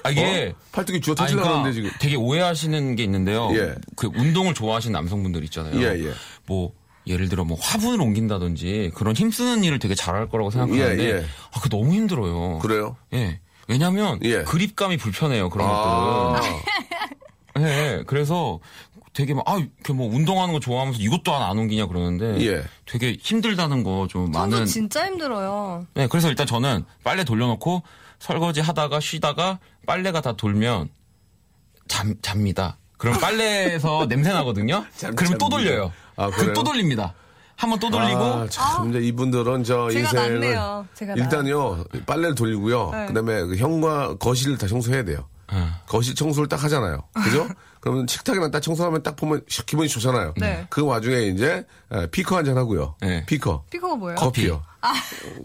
아, 0.03 0.11
이게- 0.11 0.55
어? 0.55 0.61
팔뚝이 0.73 1.01
터지려고 1.01 1.33
그러니까 1.35 1.51
하는데 1.61 1.73
지금. 1.73 1.91
되게 2.01 2.17
오해하시는 2.17 2.97
게 2.97 3.03
있는데요. 3.05 3.49
예. 3.55 3.75
그 3.97 4.09
운동을 4.15 4.55
좋아하시는 4.55 4.93
남성분들 4.93 5.43
있잖아요. 5.45 5.81
예, 5.81 6.05
예. 6.07 6.13
뭐 6.47 6.73
예를 7.07 7.29
들어 7.29 7.45
뭐 7.45 7.57
화분을 7.61 8.01
옮긴다든지 8.01 8.93
그런 8.95 9.17
힘쓰는 9.17 9.65
일을 9.65 9.79
되게 9.79 9.95
잘할 9.95 10.29
거라고 10.29 10.51
생각하는데 10.51 11.03
예, 11.03 11.09
예. 11.17 11.25
아, 11.53 11.61
그 11.61 11.69
너무 11.69 11.93
힘들어요. 11.95 12.59
그래요? 12.59 12.97
예. 13.15 13.41
왜냐면 13.69 14.19
예. 14.25 14.43
그립감이 14.43 14.97
불편해요. 14.99 15.49
그런 15.49 15.69
아. 15.71 16.41
것들은. 16.41 16.57
예. 17.59 18.03
그래서 18.07 18.59
되게 19.13 19.35
막, 19.35 19.43
아, 19.49 19.57
이렇게 19.57 19.93
뭐 19.93 20.07
운동하는 20.15 20.55
거 20.55 20.61
좋아하면서 20.61 21.01
이것도 21.01 21.35
안, 21.35 21.43
안 21.43 21.59
옮기냐 21.59 21.87
그러는데. 21.87 22.41
예. 22.47 22.63
되게 22.87 23.17
힘들다는 23.21 23.83
거 23.83 24.07
좀 24.09 24.31
많은. 24.31 24.67
진짜 24.67 25.07
힘들어요. 25.07 25.87
네, 25.95 26.07
그래서 26.07 26.29
일단 26.29 26.47
저는 26.47 26.85
빨래 27.03 27.25
돌려놓고 27.25 27.83
설거지 28.21 28.61
하다가 28.61 29.01
쉬다가 29.01 29.59
빨래가 29.87 30.21
다 30.21 30.33
돌면 30.37 30.89
잠, 31.89 32.15
잡니다. 32.23 32.79
그럼 32.99 33.19
빨래에서 33.19 34.07
냄새 34.09 34.33
나거든요? 34.33 34.85
잠- 34.97 35.15
그러면 35.17 35.39
또 35.39 35.49
잡니다. 35.49 35.71
돌려요. 35.71 35.93
아, 36.17 36.31
그럼? 36.31 36.53
또 36.55 36.63
돌립니다. 36.63 37.15
한번 37.57 37.79
또 37.79 37.91
돌리고. 37.91 38.21
아, 38.23 38.47
참, 38.49 38.91
이제 38.91 39.01
이분들은 39.01 39.65
저 39.65 39.91
제가 39.91 40.09
인생을 40.11 40.85
일단요 41.17 41.85
빨래를 42.07 42.35
돌리고요. 42.35 42.91
네. 42.91 43.07
그다음에 43.07 43.43
그 43.43 43.57
형과 43.57 44.17
거실을 44.17 44.57
다 44.57 44.67
청소해야 44.67 45.05
돼요. 45.05 45.27
아. 45.49 45.81
거실 45.87 46.15
청소를 46.15 46.49
딱 46.49 46.63
하잖아요. 46.65 47.03
그죠? 47.13 47.49
그러면 47.81 48.07
식탁이랑 48.07 48.51
딱 48.51 48.61
청소하면 48.61 49.03
딱 49.03 49.17
보면 49.17 49.41
샥 49.49 49.65
기분이 49.67 49.89
좋잖아요. 49.89 50.35
네. 50.37 50.67
그 50.71 50.85
와중에 50.85 51.23
이제 51.23 51.65
에, 51.93 52.07
피커 52.09 52.37
한 52.37 52.45
잔 52.45 52.57
하고요. 52.59 52.95
네. 53.01 53.25
피커. 53.27 53.65
피커가 53.71 53.97
뭐예요? 53.97 54.17
커피요. 54.17 54.63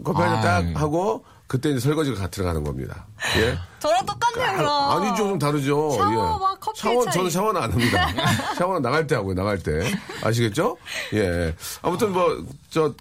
커피 0.04 0.20
한 0.20 0.42
잔딱 0.42 0.76
아. 0.76 0.80
하고 0.80 1.24
그때 1.46 1.70
이제 1.70 1.78
설거지가 1.80 2.18
다 2.18 2.28
들어가는 2.28 2.64
겁니다. 2.64 3.06
예. 3.38 3.56
저랑 3.78 4.04
똑같네요, 4.04 4.56
그럼. 4.58 4.90
아니죠, 5.02 5.16
좀 5.28 5.38
다르죠. 5.38 5.90
샤워와 5.92 6.52
예. 6.54 6.58
커피의 6.60 6.74
샤워, 6.94 7.04
차이. 7.04 7.14
저는 7.14 7.30
샤워는 7.30 7.62
안 7.62 7.72
합니다. 7.72 8.08
샤워는 8.58 8.82
나갈 8.82 9.06
때 9.06 9.14
하고요, 9.14 9.34
나갈 9.34 9.58
때. 9.62 9.80
아시겠죠? 10.24 10.76
예. 11.14 11.54
아무튼 11.82 12.12
뭐, 12.12 12.44
저, 12.68 12.92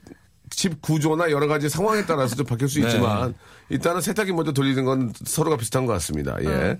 집 0.52 0.80
구조나 0.82 1.32
여러 1.32 1.48
가지 1.48 1.68
상황에 1.70 2.06
따라서 2.06 2.36
좀 2.36 2.46
바뀔 2.46 2.70
수 2.70 2.80
네. 2.80 2.86
있지만, 2.88 3.34
일단은 3.70 4.02
세탁기 4.02 4.32
먼저 4.32 4.52
돌리는 4.52 4.86
건 4.86 5.12
서로가 5.24 5.58
비슷한 5.58 5.86
것 5.86 5.94
같습니다. 5.94 6.38
예. 6.44 6.78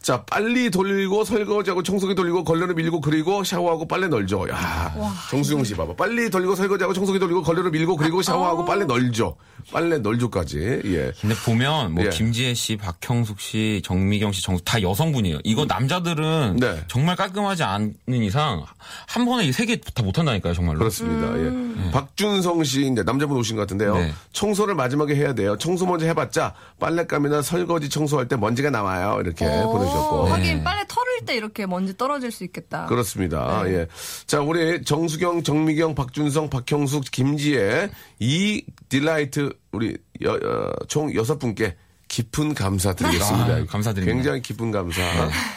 자, 0.00 0.24
빨리 0.24 0.70
돌리고, 0.70 1.24
설거지하고, 1.24 1.82
청소기 1.82 2.14
돌리고, 2.14 2.44
걸레를 2.44 2.74
밀고, 2.74 3.00
그리고 3.00 3.44
샤워하고, 3.44 3.86
빨래 3.86 4.08
널죠. 4.08 4.48
야 4.48 4.94
정수영 5.30 5.64
씨 5.64 5.74
봐봐. 5.74 5.94
빨리 5.94 6.30
돌리고, 6.30 6.54
설거지하고, 6.54 6.94
청소기 6.94 7.18
돌리고, 7.18 7.42
걸레를 7.42 7.70
밀고, 7.70 7.96
그리고 7.96 8.22
샤워하고, 8.22 8.64
빨래 8.64 8.84
널죠. 8.84 9.36
빨래 9.70 9.98
널죠까지. 9.98 10.82
예. 10.84 11.12
근데 11.20 11.34
보면 11.44 11.92
뭐 11.94 12.04
예. 12.04 12.08
김지혜 12.10 12.54
씨, 12.54 12.76
박형숙 12.76 13.40
씨, 13.40 13.80
정미경 13.84 14.32
씨, 14.32 14.42
정, 14.42 14.58
다 14.64 14.80
여성분이에요. 14.82 15.38
이거 15.44 15.64
남자들은 15.66 16.56
네. 16.60 16.82
정말 16.88 17.16
깔끔하지 17.16 17.62
않는 17.62 17.94
이상 18.22 18.64
한 19.06 19.24
번에 19.24 19.44
이 19.44 19.48
세 19.50 19.66
개 19.66 19.76
다 19.94 20.02
못한다니까요, 20.02 20.54
정말로. 20.54 20.78
그렇습니다. 20.78 21.28
음. 21.28 21.84
예. 21.86 21.90
박준성 21.92 22.64
씨, 22.64 22.90
이제 22.90 23.02
남자분 23.02 23.36
오신 23.36 23.56
것 23.56 23.62
같은데요. 23.62 23.96
네. 23.96 24.12
청소를 24.32 24.74
마지막에 24.74 25.14
해야 25.14 25.34
돼요. 25.34 25.56
청소 25.58 25.86
먼저 25.86 26.06
해봤자 26.06 26.54
빨랫감이나 26.78 27.42
설거지 27.42 27.88
청소할 27.88 28.28
때 28.28 28.36
먼지가 28.36 28.70
나와요. 28.70 29.18
이렇게 29.22 29.44
보내주셨고. 29.46 30.16
어, 30.16 30.24
네. 30.26 30.30
하긴 30.32 30.64
빨래 30.64 30.82
털을 30.88 31.26
때 31.26 31.36
이렇게 31.36 31.66
먼지 31.66 31.96
떨어질 31.96 32.30
수 32.30 32.44
있겠다. 32.44 32.86
그렇습니다. 32.86 33.62
예. 33.66 33.86
자, 34.26 34.40
우리 34.40 34.82
정수경, 34.84 35.42
정미경, 35.42 35.94
박준성, 35.94 36.50
박형숙, 36.50 37.04
김지혜, 37.10 37.90
이 38.18 38.64
딜라이트 38.96 39.54
우리 39.72 39.96
여, 40.22 40.32
어, 40.34 40.70
총 40.86 41.14
여섯 41.14 41.38
분께 41.38 41.76
깊은 42.08 42.52
감사 42.52 42.92
드리겠습니다. 42.92 43.54
아, 43.54 43.64
감사드립니다. 43.64 44.14
굉장히 44.14 44.42
깊은 44.42 44.70
감사. 44.70 45.00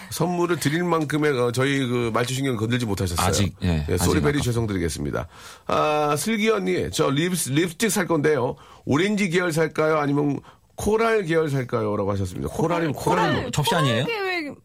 선물을 0.09 0.57
드릴 0.61 0.85
만큼의 0.85 1.37
어, 1.37 1.51
저희 1.51 1.85
그 1.85 2.11
말초신경 2.13 2.55
건들지 2.55 2.85
못하셨어요. 2.85 3.27
아직, 3.27 3.53
예, 3.61 3.85
아직 3.91 3.97
소리베리 4.05 4.41
죄송드리겠습니다. 4.41 5.27
아, 5.67 6.15
슬기 6.17 6.49
언니, 6.49 6.89
저 6.91 7.09
립, 7.09 7.33
립스틱 7.49 7.91
살 7.91 8.07
건데요. 8.07 8.55
오렌지 8.85 9.27
계열 9.29 9.51
살까요? 9.51 9.97
아니면 9.97 10.39
coral 10.77 11.25
계열 11.25 11.49
살까요? 11.49 11.97
라고 11.97 12.09
하셨습니다. 12.13 12.47
coral이면 12.47 12.93
coral이 12.93 13.41
뭐, 13.41 13.51
접시 13.51 13.75
아니에요? 13.75 14.05
계획- 14.05 14.55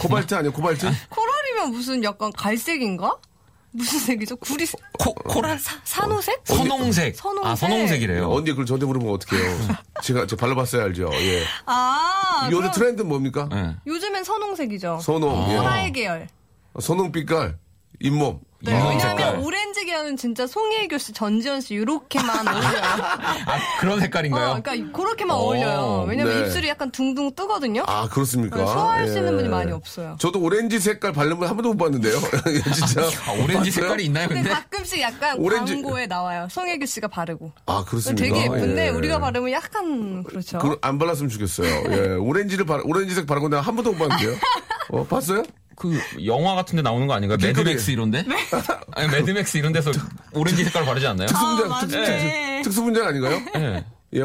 코발트 0.00 0.34
아니에요? 0.34 0.52
코발트? 0.52 0.86
coral이면 1.10 1.70
무슨 1.70 2.02
약간 2.02 2.32
갈색인가? 2.32 3.18
무슨 3.72 3.98
색이죠? 4.00 4.36
구리 4.36 4.66
코, 4.98 5.14
코랄? 5.14 5.58
사, 5.58 5.78
산호색? 5.84 6.40
선홍색. 6.44 7.16
선홍색. 7.16 7.46
아, 7.50 7.54
선홍색이래요. 7.54 8.30
언니 8.30 8.50
그걸 8.50 8.66
저한테 8.66 8.86
물으면 8.86 9.12
어떡해요. 9.14 9.58
제가, 10.02 10.26
제가 10.26 10.40
발라봤어야 10.40 10.84
알죠. 10.84 11.10
예. 11.12 11.44
아, 11.66 12.48
요새 12.50 12.56
그럼 12.56 12.72
트렌드는 12.72 13.08
뭡니까? 13.08 13.48
네. 13.50 13.76
요즘엔 13.86 14.24
선홍색이죠. 14.24 15.00
선홍. 15.02 15.52
예. 15.52 15.56
코랄 15.56 15.92
계열. 15.92 16.28
선홍 16.80 17.12
빛깔. 17.12 17.58
잇몸. 18.00 18.40
네, 18.62 18.74
아, 18.74 18.88
왜냐하면. 18.88 19.42
오렌지 19.42 19.84
계열은 19.86 20.16
진짜 20.18 20.46
송혜교 20.46 20.98
씨, 20.98 21.12
전지현 21.12 21.62
씨 21.62 21.74
이렇게만 21.74 22.28
어울려요. 22.46 22.82
아, 22.82 23.58
그런 23.80 24.00
색깔인가요? 24.00 24.48
어, 24.50 24.60
그러니까 24.62 24.96
그렇게만 24.98 25.34
어, 25.36 25.40
어울려요. 25.40 26.04
왜냐면 26.08 26.34
네. 26.40 26.46
입술이 26.46 26.68
약간 26.68 26.90
둥둥 26.90 27.34
뜨거든요. 27.34 27.84
아, 27.86 28.06
그렇습니까? 28.08 28.56
네, 28.58 28.66
소화할 28.66 29.08
수 29.08 29.16
있는 29.18 29.32
예. 29.32 29.36
분이 29.36 29.48
많이 29.48 29.72
없어요. 29.72 30.16
저도 30.20 30.40
오렌지 30.40 30.78
색깔 30.78 31.12
바른 31.12 31.38
분 31.38 31.48
한 31.48 31.56
번도 31.56 31.72
못 31.72 31.78
봤는데요. 31.84 32.18
진짜. 32.74 33.02
아, 33.26 33.32
오렌지? 33.42 33.70
색깔이 33.70 34.04
있나요, 34.04 34.28
근데 34.28 34.42
근데? 34.42 34.54
가끔씩 34.54 35.00
약간 35.00 35.38
오렌지- 35.38 35.72
광고에 35.74 36.06
나와요. 36.06 36.46
송혜교 36.50 36.84
씨가 36.86 37.08
바르고. 37.08 37.52
아, 37.66 37.84
그렇습니까? 37.88 38.22
되게 38.22 38.44
예쁜데 38.44 38.86
예. 38.86 38.88
우리가 38.90 39.18
바르면 39.20 39.50
약간 39.52 40.22
그렇죠. 40.24 40.58
그, 40.58 40.76
안 40.82 40.98
발랐으면 40.98 41.30
좋겠어요. 41.30 41.84
예. 41.92 41.98
오렌지를 42.20 42.66
바, 42.66 42.80
오렌지색 42.84 43.26
바른 43.26 43.42
건 43.42 43.50
내가 43.52 43.62
한 43.62 43.74
번도 43.74 43.92
못 43.92 43.98
봤는데요. 44.08 44.36
어, 44.90 45.04
봤어요? 45.06 45.44
그 45.80 45.98
영화 46.26 46.54
같은 46.54 46.76
데 46.76 46.82
나오는 46.82 47.06
거 47.06 47.14
아닌가요? 47.14 47.38
길거리에. 47.38 47.64
매드맥스 47.64 47.90
이런데? 47.90 48.22
아니, 48.92 49.08
매드맥스 49.10 49.56
이런 49.56 49.72
데서 49.72 49.90
오렌지 50.34 50.62
색깔 50.62 50.84
바르지 50.84 51.06
않나요? 51.06 51.26
특수분장, 51.26 51.72
아, 51.72 51.80
특수, 51.80 51.96
맞네. 51.96 52.58
특수, 52.58 52.62
특수분장 52.68 53.06
아닌가요? 53.06 53.40
예. 53.56 53.84
예. 54.12 54.20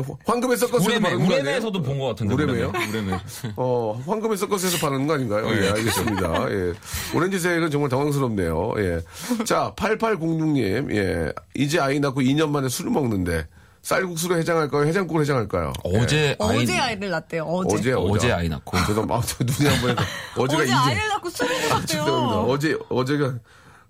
섞어서 0.58 0.84
우레메, 0.84 1.00
바르는 1.00 1.20
거 1.20 1.26
아니에요? 1.26 1.42
우레메에서도 1.44 1.82
본 1.82 2.00
것 2.00 2.08
같은데. 2.08 2.34
우레메요? 2.34 2.74
우레메. 2.90 3.20
어, 3.56 4.04
황금에 4.06 4.36
섞어서 4.36 4.68
해서 4.68 4.78
바르는 4.86 5.08
거 5.08 5.14
아닌가요? 5.14 5.48
예, 5.50 5.70
알겠습니다. 5.70 6.52
예. 6.52 6.74
오렌지색은 7.16 7.72
정말 7.72 7.90
당황스럽네요. 7.90 8.74
예. 8.80 9.00
자, 9.46 9.72
8806님, 9.78 10.94
예. 10.94 11.32
이제 11.56 11.80
아이 11.80 12.00
낳고 12.02 12.20
2년 12.22 12.50
만에 12.50 12.68
술을 12.68 12.92
먹는데, 12.92 13.46
쌀국수로 13.90 14.36
해장할까요? 14.40 14.88
해장국으로 14.88 15.22
해장할까요? 15.22 15.72
어제 15.84 16.36
아이, 16.40 16.64
어제 16.64 16.76
아이를 16.80 17.12
낳대요. 17.12 17.44
어제. 17.44 17.76
어제, 17.76 17.94
어제 17.94 18.32
아이 18.32 18.50
낳고. 18.50 18.76
죄송합니다. 18.78 19.16
아, 19.16 19.22
저 19.22 19.44
눈이 19.44 19.70
안 19.76 19.82
보여서. 19.82 20.02
어제가 20.42 20.64
어제 20.64 20.64
이제. 20.66 20.74
아이를 20.74 21.08
낳고 21.10 21.30
술을. 21.30 21.56
드셨대요. 21.62 22.04
어제, 22.50 22.78
어제가, 22.90 23.34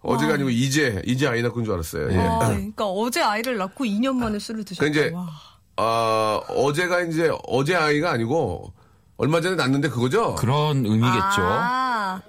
어제가 0.01 0.33
아 0.33 0.37
니고 0.37 0.49
이제, 0.49 1.01
이제 1.05 1.27
아이 1.27 1.41
낳고 1.41 1.59
인 1.61 1.65
줄 1.65 1.73
알았어요. 1.75 2.11
예. 2.11 2.17
아, 2.17 2.39
그러니까 2.49 2.85
어제 2.85 3.21
아이를 3.21 3.55
낳고 3.57 3.85
2년 3.85 4.15
만에 4.15 4.37
술을 4.37 4.65
드셨대요. 4.65 4.91
그 4.91 4.97
이제. 4.99 5.13
아, 5.77 6.41
어제가 6.49 7.01
이제, 7.03 7.31
어제 7.47 7.75
아이가 7.75 8.11
아니고, 8.11 8.73
얼마 9.15 9.39
전에 9.39 9.55
낳는데 9.55 9.87
그거죠? 9.87 10.35
그런 10.35 10.85
의미겠죠. 10.85 11.39
아, 11.41 12.21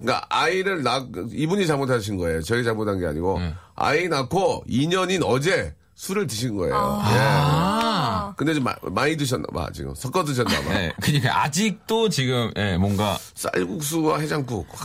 그러니까 0.00 0.26
아이를 0.28 0.82
낳 0.82 1.06
이분이 1.32 1.66
잘못하신 1.66 2.18
거예요. 2.18 2.42
저희 2.42 2.62
잘못한 2.62 3.00
게 3.00 3.06
아니고 3.06 3.38
네. 3.40 3.54
아이 3.74 4.06
낳고 4.08 4.64
2년인 4.68 5.22
어제 5.24 5.74
술을 5.98 6.28
드신 6.28 6.56
거예요. 6.56 6.76
아. 7.02 8.30
예. 8.30 8.34
근데 8.36 8.54
좀 8.54 8.62
마- 8.62 8.76
많이 8.82 9.16
드셨나 9.16 9.48
봐 9.52 9.68
지금 9.74 9.92
섞어 9.96 10.22
드셨나 10.24 10.60
봐. 10.62 10.74
예, 10.80 10.92
그러니까 11.02 11.42
아직도 11.42 12.08
지금 12.08 12.52
예, 12.56 12.76
뭔가 12.76 13.18
쌀국수와 13.34 14.20
해장국. 14.20 14.68
와, 14.70 14.78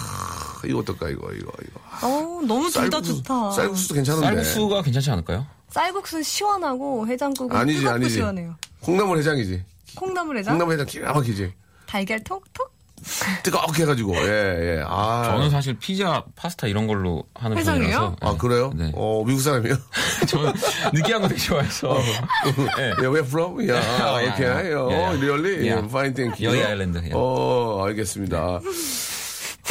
이거 0.66 0.80
어떨까 0.80 1.10
이거 1.10 1.32
이거 1.34 1.52
이거. 1.62 1.80
어, 2.08 2.42
너무 2.48 2.64
둘다 2.72 2.90
쌀국수, 2.90 3.16
좋다. 3.18 3.52
쌀국수도 3.52 3.94
괜찮은데. 3.94 4.28
쌀국수가 4.28 4.82
괜찮지 4.82 5.12
않을까요? 5.12 5.46
쌀국수는 5.70 6.24
시원하고 6.24 7.06
해장국은 7.08 7.56
아니지 7.56 7.80
뜨겁고 7.82 7.96
아니지. 7.96 8.16
시원해요. 8.16 8.56
콩나물 8.82 9.20
해장이지. 9.20 9.64
콩나물 9.96 10.38
해장? 10.40 10.54
콩나물 10.56 10.74
해장 10.74 10.88
기가 10.88 11.14
막히지. 11.14 11.54
달걀 11.86 12.24
톡톡? 12.24 12.74
뜨겁게 13.44 13.84
해가지고 13.84 14.16
예 14.16 14.78
예. 14.80 14.84
아. 14.88 15.24
저는 15.26 15.50
사실 15.50 15.78
피자, 15.80 16.24
파스타 16.36 16.68
이런 16.68 16.88
걸로 16.88 17.24
하는 17.36 17.58
해장이요? 17.58 17.82
편이라서. 17.82 18.16
아 18.22 18.38
그래요? 18.38 18.72
네. 18.76 18.92
어 18.96 19.24
미국 19.26 19.42
사람이요? 19.42 19.76
저는 20.28 20.54
느끼한 20.94 21.22
거 21.22 21.28
되게 21.28 21.40
좋아해서. 21.42 21.98
예. 22.80 22.94
Yeah, 23.04 23.10
where 23.10 23.26
from? 23.26 23.60
Yeah, 23.60 23.80
Oh, 24.04 24.18
yeah, 24.20 24.34
okay. 24.34 24.46
yeah. 24.46 24.76
Oh, 24.80 24.90
Yeah, 24.90 25.12
yeah. 25.12 25.20
really? 25.20 25.68
Yeah. 25.68 25.88
Fine, 25.90 26.14
thank 26.14 26.40
you. 26.40 26.50
여의 26.52 26.64
아일랜드, 26.66 26.98
yeah. 26.98 27.14
어, 27.16 27.84
알겠습니다. 27.86 28.60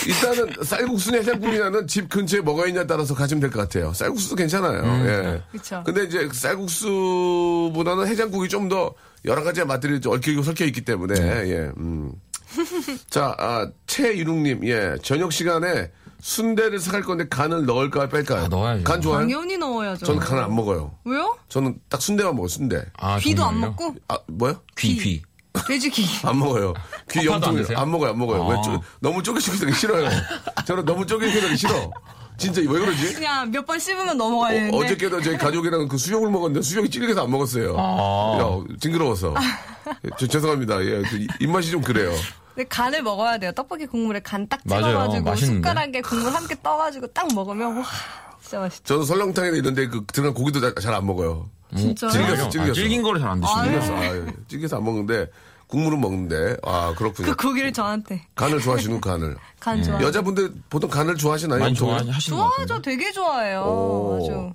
일단은 0.06 0.52
쌀국수냐 0.64 1.18
해장국이냐는 1.18 1.86
집 1.86 2.08
근처에 2.08 2.40
뭐가 2.40 2.66
있냐에 2.66 2.86
따라서 2.86 3.14
가시면 3.14 3.40
될 3.40 3.50
것 3.50 3.60
같아요. 3.60 3.92
쌀국수도 3.92 4.34
괜찮아요. 4.36 4.82
예. 5.06 5.42
그쵸. 5.52 5.82
근데 5.84 6.04
이제 6.04 6.28
쌀국수보다는 6.32 8.06
해장국이 8.08 8.48
좀 8.48 8.68
더 8.68 8.94
여러 9.24 9.42
가지 9.44 9.62
맛들이 9.64 10.00
좀 10.00 10.14
얽히고 10.14 10.42
설켜 10.42 10.64
있기 10.64 10.80
때문에 10.80 11.14
예. 11.20 11.70
음. 11.76 12.10
자, 13.10 13.34
아, 13.38 13.68
최유룩님, 13.86 14.66
예, 14.66 14.96
저녁 15.02 15.32
시간에 15.32 15.90
순대를 16.20 16.78
사갈 16.78 17.02
건데 17.02 17.26
간을 17.28 17.66
넣을까요, 17.66 18.08
뺄까요? 18.08 18.44
아, 18.44 18.48
넣어야죠. 18.48 18.84
간 18.84 19.00
좋아요? 19.00 19.18
당연히 19.20 19.56
넣어야죠. 19.58 20.06
저는 20.06 20.20
간을 20.20 20.42
안 20.44 20.54
먹어요. 20.54 20.92
왜요? 21.04 21.36
저는 21.48 21.78
딱 21.88 22.00
순대만 22.00 22.34
먹어요, 22.34 22.48
순대. 22.48 22.84
아, 22.98 23.18
귀도 23.18 23.42
안 23.44 23.54
정말요? 23.54 23.70
먹고? 23.70 23.94
아, 24.08 24.18
뭐요? 24.28 24.60
귀, 24.78 24.96
귀. 24.96 25.22
돼지 25.66 25.90
귀. 25.90 26.04
안 26.26 26.38
먹어요. 26.38 26.72
귀 27.10 27.26
허파도 27.26 27.48
안? 27.48 27.76
안 27.76 27.90
먹어요, 27.90 28.10
안 28.10 28.18
먹어요. 28.18 28.46
왜 28.46 28.56
아. 28.56 28.62
쪼, 28.62 28.80
너무 29.00 29.22
쪼개시키기 29.22 29.72
싫어요. 29.72 30.08
저는 30.64 30.84
너무 30.84 31.04
쪼개시키기 31.04 31.56
싫어. 31.56 31.90
진짜 32.42 32.60
왜 32.60 32.66
그러지? 32.80 33.14
그냥 33.14 33.50
몇 33.50 33.64
번 33.66 33.78
씹으면 33.78 34.16
넘어가야 34.16 34.54
되는데. 34.54 34.76
어, 34.76 34.86
저께도 34.86 35.20
저희 35.22 35.36
가족이랑 35.38 35.88
그 35.88 35.96
수육을 35.96 36.30
먹었는데 36.30 36.62
수육이 36.62 36.90
찔겨서 36.90 37.24
안 37.24 37.30
먹었어요. 37.30 37.74
아. 37.78 38.38
야, 38.40 38.76
징그러워서. 38.80 39.34
저, 40.18 40.26
죄송합니다. 40.26 40.82
예, 40.84 41.02
그 41.02 41.26
입맛이 41.40 41.70
좀 41.70 41.80
그래요. 41.80 42.12
근데 42.54 42.68
간을 42.68 43.02
먹어야 43.02 43.38
돼요. 43.38 43.52
떡볶이 43.52 43.86
국물에 43.86 44.20
간딱 44.20 44.60
맞아요. 44.64 44.84
찍어가지고 44.88 45.24
맛있는데? 45.24 45.68
숟가락에 45.68 46.00
국물 46.02 46.34
함께 46.34 46.54
떠가지고 46.62 47.06
딱 47.08 47.32
먹으면 47.34 47.78
와 47.78 47.84
진짜 48.42 48.58
맛있죠. 48.58 48.84
저는 48.84 49.04
설렁탕이나 49.06 49.56
이런데 49.56 49.88
그 49.88 50.04
들어간 50.12 50.34
고기도 50.34 50.60
잘 50.80 50.92
안 50.94 51.06
먹어요. 51.06 51.48
진짜요? 51.74 52.10
질겼어, 52.10 52.44
아, 52.46 52.48
질겼어. 52.50 52.72
질긴 52.74 53.02
거를 53.02 53.18
잘 53.20 53.30
안 53.30 53.40
드시네요. 53.40 53.64
찔겨서, 53.80 53.94
아, 53.96 54.32
찔겨서 54.48 54.76
안 54.76 54.84
먹는데 54.84 55.26
국물은 55.72 56.02
먹는데 56.02 56.58
아 56.64 56.92
그렇군요. 56.94 57.28
그 57.34 57.34
고기를 57.48 57.72
저한테 57.72 58.26
간을 58.34 58.60
좋아하시는 58.60 59.00
간을. 59.00 59.36
간 59.58 59.82
좋아. 59.82 60.02
여자분들 60.02 60.52
보통 60.68 60.90
간을 60.90 61.16
좋아하시나요? 61.16 61.60
많이? 61.60 61.74
좋아하시는 61.74 62.36
것 62.36 62.44
같은데. 62.50 62.66
좋아하죠. 62.66 62.82
되게 62.82 63.10
좋아해요. 63.10 63.60
오. 63.62 64.18
아주. 64.20 64.52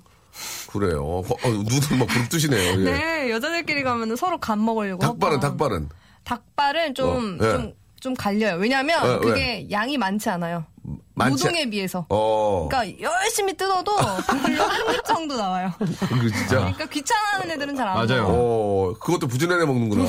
그래요. 0.70 1.02
어, 1.04 1.18
어, 1.18 1.48
눈을 1.48 1.98
막 1.98 2.06
부릅뜨시네요. 2.06 2.70
예. 2.70 2.76
네 2.84 3.30
여자들끼리 3.32 3.82
가면 3.82 4.14
서로 4.14 4.38
간 4.38 4.64
먹으려고. 4.64 5.00
닭발은 5.02 5.38
하고. 5.38 5.40
닭발은 5.48 5.88
닭발은 6.22 6.94
좀 6.94 7.38
어, 7.40 7.44
예. 7.44 7.50
좀, 7.50 7.72
좀 7.98 8.14
갈려요. 8.14 8.54
왜냐면 8.60 9.04
어, 9.04 9.18
그게 9.18 9.66
양이 9.72 9.98
많지 9.98 10.30
않아요. 10.30 10.66
많지 11.14 11.44
노동에 11.44 11.68
비해서. 11.68 12.06
어. 12.08 12.68
그러니까 12.70 13.00
열심히 13.02 13.56
뜯어도 13.56 13.96
별로 13.96 14.62
한입 14.62 15.04
정도 15.06 15.36
나와요. 15.36 15.72
그 15.78 16.30
진짜. 16.32 16.56
그러니까 16.58 16.86
귀찮아하는 16.86 17.50
애들은 17.52 17.76
잘 17.76 17.88
안 17.88 18.06
맞아요. 18.06 18.26
어, 18.28 18.92
그것도 19.00 19.26
부지런히 19.26 19.64
먹는구나. 19.66 20.04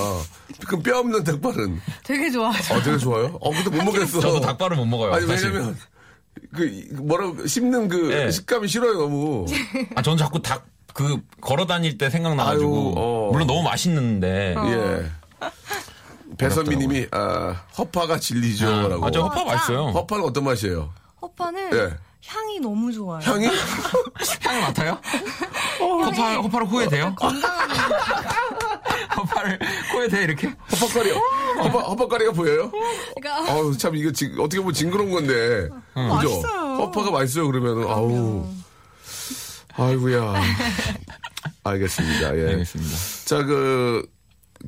그럼 0.68 0.84
뼈 0.84 1.00
없는 1.00 1.24
닭발은. 1.24 1.80
되게 2.04 2.30
좋아하죠. 2.30 2.76
어, 2.76 2.82
되게 2.82 2.98
좋아요? 2.98 3.38
어, 3.42 3.52
근데 3.52 3.70
못 3.70 3.84
먹겠어. 3.84 4.20
저도 4.20 4.42
닭발을 4.42 4.78
못 4.78 4.86
먹어요. 4.86 5.14
아니, 5.14 5.26
사실. 5.26 5.52
왜냐면, 5.52 5.78
그, 6.54 6.66
이- 6.68 6.88
뭐라고, 6.94 7.46
씹는 7.48 7.88
그 7.90 7.96
네. 8.14 8.32
식감이 8.32 8.68
싫어요, 8.68 8.94
너무. 8.94 9.46
아, 9.96 10.02
저는 10.02 10.18
자꾸 10.18 10.42
닭, 10.42 10.66
그, 10.94 11.22
걸어 11.42 11.66
다닐 11.66 11.98
때 11.98 12.10
생각나가지고. 12.10 12.76
아유, 12.76 12.94
어. 12.98 13.30
물론 13.32 13.48
너무 13.48 13.64
맛있는데. 13.64 14.56
예. 14.58 15.12
배선미 16.40 16.76
님이, 16.78 17.06
아, 17.12 17.56
허파가 17.78 18.18
진리죠. 18.20 18.88
라고. 18.88 19.06
아, 19.06 19.12
저 19.12 19.24
허파 19.24 19.44
맛있어요. 19.44 19.90
허파는 19.90 20.24
어떤 20.24 20.46
맛이에요? 20.46 20.92
허파는 21.22 21.74
예. 21.74 21.98
향이 22.26 22.60
너무 22.60 22.92
좋아요. 22.92 23.20
향이? 23.24 23.46
향이 24.44 24.62
맡아요? 24.62 25.00
허파, 25.80 26.34
허파를 26.42 26.68
코에 26.68 26.88
대요? 26.88 27.14
허파를 29.18 29.60
코에 29.94 30.08
대 30.08 30.24
이렇게? 30.24 30.48
허파거리, 30.72 31.12
허파, 31.12 31.80
허파거리가 31.80 32.32
보여요? 32.32 32.72
그러니까 33.16 33.52
아우, 33.52 33.76
참, 33.78 33.96
이거 33.96 34.12
지, 34.12 34.34
어떻게 34.40 34.60
보면 34.60 34.74
징그러운 34.74 35.12
건데. 35.12 35.70
그죠? 35.94 36.08
맛있어요. 36.08 36.76
허파가 36.78 37.12
맛있어요, 37.12 37.48
그러면. 37.48 37.90
아우. 37.90 38.48
아이고야. 39.76 40.36
알겠습니다. 41.64 42.38
예. 42.38 42.48
알겠습니다. 42.50 42.96
자, 43.26 43.44
그, 43.44 44.06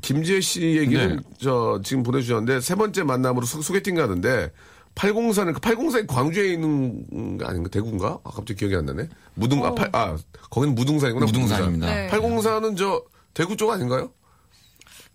김지혜 0.02 0.40
씨 0.42 0.62
얘기는 0.78 1.16
네. 1.18 1.22
저 1.42 1.82
지금 1.84 2.04
보내주셨는데 2.04 2.62
세 2.62 2.76
번째 2.76 3.04
만남으로 3.04 3.46
소, 3.46 3.62
소개팅 3.62 3.96
가는데 3.96 4.52
804는 4.96 5.54
그 5.54 5.60
804이 5.60 6.08
광주에 6.08 6.54
있는 6.54 7.38
거 7.38 7.46
아닌가? 7.46 7.70
대구인가? 7.70 8.20
아, 8.24 8.30
갑자기 8.32 8.56
기억이 8.60 8.76
안 8.76 8.86
나네. 8.86 9.08
무등, 9.36 9.64
아, 9.66 9.74
팔, 9.74 9.90
아, 9.94 10.18
거기는 10.50 10.76
무등산이구나. 10.76 11.26
무등산입니다. 11.26 11.88
네. 11.88 12.10
804는 12.10 12.78
저 12.78 13.02
대구 13.34 13.56
쪽 13.58 13.70
아닌가요? 13.72 14.12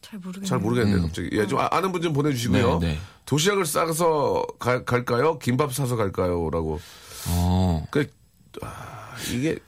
잘 0.01 0.19
모르겠네요. 0.21 0.49
잘 0.49 0.59
모르겠네요, 0.59 1.03
갑자기. 1.03 1.29
예, 1.33 1.47
좀 1.47 1.59
아- 1.59 1.69
아는 1.73 1.93
분 1.93 2.01
좀 2.01 2.13
보내주시고요. 2.13 2.79
네, 2.79 2.87
네. 2.95 2.99
도시락을 3.27 3.67
싸서 3.67 4.47
가- 4.59 4.85
갈까요? 4.85 5.39
김밥 5.39 5.75
사서 5.75 5.97
갈까요? 5.97 6.49
라고. 6.51 6.81
어. 7.29 7.87
그, 7.91 8.07
아, 8.63 9.15
이게 9.35 9.59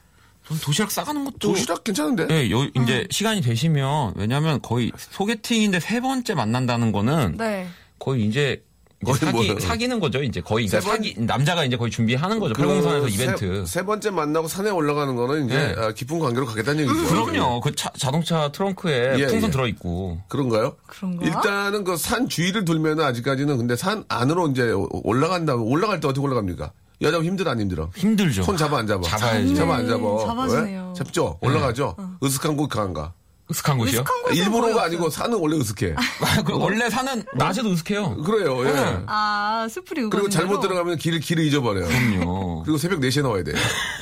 전 0.48 0.58
도시락 0.60 0.90
싸가는 0.90 1.24
것도. 1.24 1.38
도시락 1.38 1.84
괜찮은데? 1.84 2.26
네, 2.26 2.50
요, 2.50 2.64
이제 2.74 3.06
시간이 3.10 3.42
되시면, 3.42 4.14
왜냐면 4.16 4.60
거의 4.62 4.90
소개팅인데 4.96 5.78
세 5.80 6.00
번째 6.00 6.34
만난다는 6.34 6.90
거는 6.92 7.36
네. 7.36 7.68
거의 7.98 8.24
이제 8.24 8.62
이제 9.00 9.12
거의 9.12 9.18
사기, 9.20 9.32
뭐예요? 9.32 9.58
사귀는 9.60 10.00
거죠. 10.00 10.22
이제 10.24 10.40
거의 10.40 10.66
그러니까 10.66 10.80
세 10.80 10.86
번- 10.88 10.96
사기, 10.96 11.14
남자가 11.24 11.64
이제 11.64 11.76
거의 11.76 11.88
준비하는 11.90 12.40
거죠. 12.40 12.54
그 12.54 12.62
팔공산에서 12.62 13.08
세- 13.08 13.14
이벤트. 13.14 13.64
세, 13.66 13.84
번째 13.84 14.10
만나고 14.10 14.48
산에 14.48 14.70
올라가는 14.70 15.14
거는 15.14 15.46
이제 15.46 15.56
네. 15.56 15.74
아, 15.76 15.92
깊은 15.92 16.18
관계로 16.18 16.46
가겠다는 16.46 16.88
얘기죠. 16.88 17.06
그럼요. 17.06 17.60
그 17.60 17.72
차- 17.76 17.92
자동차 17.96 18.50
트렁크에 18.50 19.20
예, 19.20 19.26
풍선 19.26 19.50
예. 19.50 19.52
들어 19.52 19.68
있고. 19.68 20.18
그런가요? 20.28 20.76
그런가? 20.88 21.24
일단은 21.26 21.84
그 21.84 21.96
산 21.96 22.28
주위를 22.28 22.64
돌면은 22.64 23.04
아직까지는 23.04 23.56
근데 23.58 23.76
산 23.76 24.02
안으로 24.08 24.48
이제 24.48 24.72
올라간다면 24.72 25.62
올라갈 25.62 26.00
때 26.00 26.08
어떻게 26.08 26.24
올라갑니까? 26.24 26.72
여자분 27.00 27.26
힘들어 27.26 27.50
안 27.52 27.60
힘들어? 27.60 27.90
힘들죠. 27.94 28.42
손 28.42 28.56
잡아 28.56 28.78
안 28.78 28.86
잡아? 28.86 29.02
잡아야죠. 29.02 29.54
잡아 29.54 29.76
안 29.76 29.86
잡아? 29.86 30.26
잡아주네요. 30.26 30.88
왜? 30.88 30.94
잡죠? 30.94 31.38
올라가죠? 31.40 31.96
으슥한 32.22 32.56
곳 32.56 32.68
강한가? 32.68 33.14
으슥한 33.50 33.78
곳이요? 33.78 34.04
뭐였어요? 34.50 34.80
아니고 34.80 35.08
산은 35.10 35.38
원래 35.38 35.56
으슥해. 35.56 35.94
그 36.44 36.52
원래 36.58 36.90
사는 36.90 37.24
낮에도 37.34 37.70
으슥해요. 37.70 38.16
그래요, 38.16 38.62
예. 38.66 39.02
아, 39.06 39.66
수풀이 39.70 40.02
우거진 40.02 40.10
그리고 40.10 40.28
잘못 40.28 40.60
대로? 40.60 40.74
들어가면 40.74 40.98
길을, 40.98 41.20
길을 41.20 41.44
잊어버려요. 41.44 41.86
그럼요. 41.88 42.62
그리고 42.64 42.76
새벽 42.76 43.00
4시에 43.00 43.22
나와야 43.22 43.42
돼요. 43.42 43.56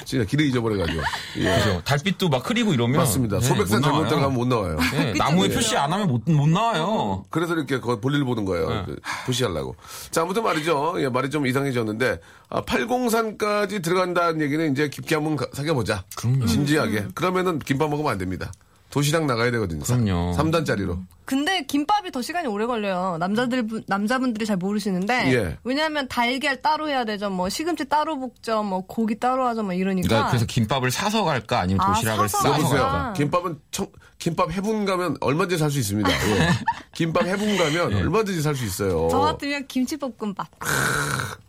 진짜 0.05 0.25
길을 0.25 0.47
잊어버려가지고. 0.47 1.01
예. 1.39 1.59
그죠. 1.59 1.81
달빛도 1.85 2.29
막 2.29 2.49
흐리고 2.49 2.75
이러면. 2.75 2.97
맞습니다. 2.99 3.39
네, 3.39 3.47
소백산 3.47 3.79
못 3.81 3.85
잘못 3.85 3.97
나와요. 3.99 4.09
들어가면 4.09 4.35
못 4.35 4.49
나와요. 4.49 4.79
네, 4.93 5.13
나무에 5.17 5.49
표시 5.49 5.77
안 5.77 5.93
하면 5.93 6.09
못, 6.09 6.23
못 6.29 6.49
나와요. 6.49 7.25
그래서 7.31 7.55
이렇게 7.55 7.79
그 7.79 8.01
볼일 8.01 8.25
보는 8.25 8.45
거예요. 8.47 8.69
네. 8.69 8.83
그 8.87 8.97
부시하려고. 9.27 9.77
자, 10.11 10.23
아무튼 10.23 10.43
말이죠. 10.43 10.97
예, 10.99 11.09
말이 11.09 11.31
좀 11.31 11.47
이상해졌는데, 11.47 12.21
아, 12.49 12.63
803까지 12.63 13.83
들어간다는 13.83 14.41
얘기는 14.41 14.73
이제 14.73 14.89
깊게 14.89 15.15
한번 15.15 15.37
가- 15.37 15.47
사귀어보자. 15.53 16.05
그럼요. 16.17 16.47
진지하게. 16.47 17.07
그러면은 17.15 17.59
김밥 17.61 17.91
먹으면 17.91 18.11
안 18.13 18.19
됩니다. 18.19 18.51
도시락 18.97 19.27
나가야 19.27 19.51
되거든요. 19.51 19.83
그럼요. 19.85 20.35
3단짜리로. 20.39 20.99
근데 21.27 21.67
김밥이 21.67 22.11
더 22.13 22.23
시간이 22.23 22.47
오래 22.49 22.65
걸려요. 22.65 23.19
남자들 23.21 23.67
분- 23.67 23.85
남자분들이 23.87 24.47
잘 24.47 24.57
모르시는데 24.57 25.35
예. 25.35 25.59
왜냐하면 25.65 26.09
달걀 26.09 26.63
따로 26.63 26.89
해야 26.89 27.05
되죠. 27.05 27.29
뭐 27.29 27.51
시금치 27.51 27.91
따로 27.91 28.19
볶죠. 28.19 28.63
뭐 28.63 28.87
고기 28.87 29.19
따로 29.21 29.47
하죠. 29.49 29.63
뭐 29.65 29.75
이러니까. 29.75 30.09
그러니까 30.09 30.31
그래서 30.31 30.47
김밥을 30.47 30.91
사서 30.91 31.25
갈까 31.25 31.61
아니면 31.61 31.83
아, 31.83 31.93
도시락을 31.93 32.27
사서 32.27 32.39
싸서 32.39 32.49
갈까? 32.53 32.59
여보세요. 32.65 32.83
갈까. 32.85 33.09
아. 33.09 33.13
김밥은 33.13 33.61
청, 33.71 33.87
김밥 34.19 34.51
해분 34.53 34.87
가면 34.87 35.19
얼마든지 35.21 35.59
살 35.59 35.71
수 35.71 35.79
있습니다. 35.79 36.11
예. 36.11 36.49
김밥 36.97 37.27
해분 37.27 37.55
가면 37.59 37.93
얼마든지 37.97 38.41
살 38.41 38.55
수 38.57 38.65
있어요. 38.65 39.09
저 39.11 39.19
같으면 39.21 39.67
김치볶음밥. 39.67 40.47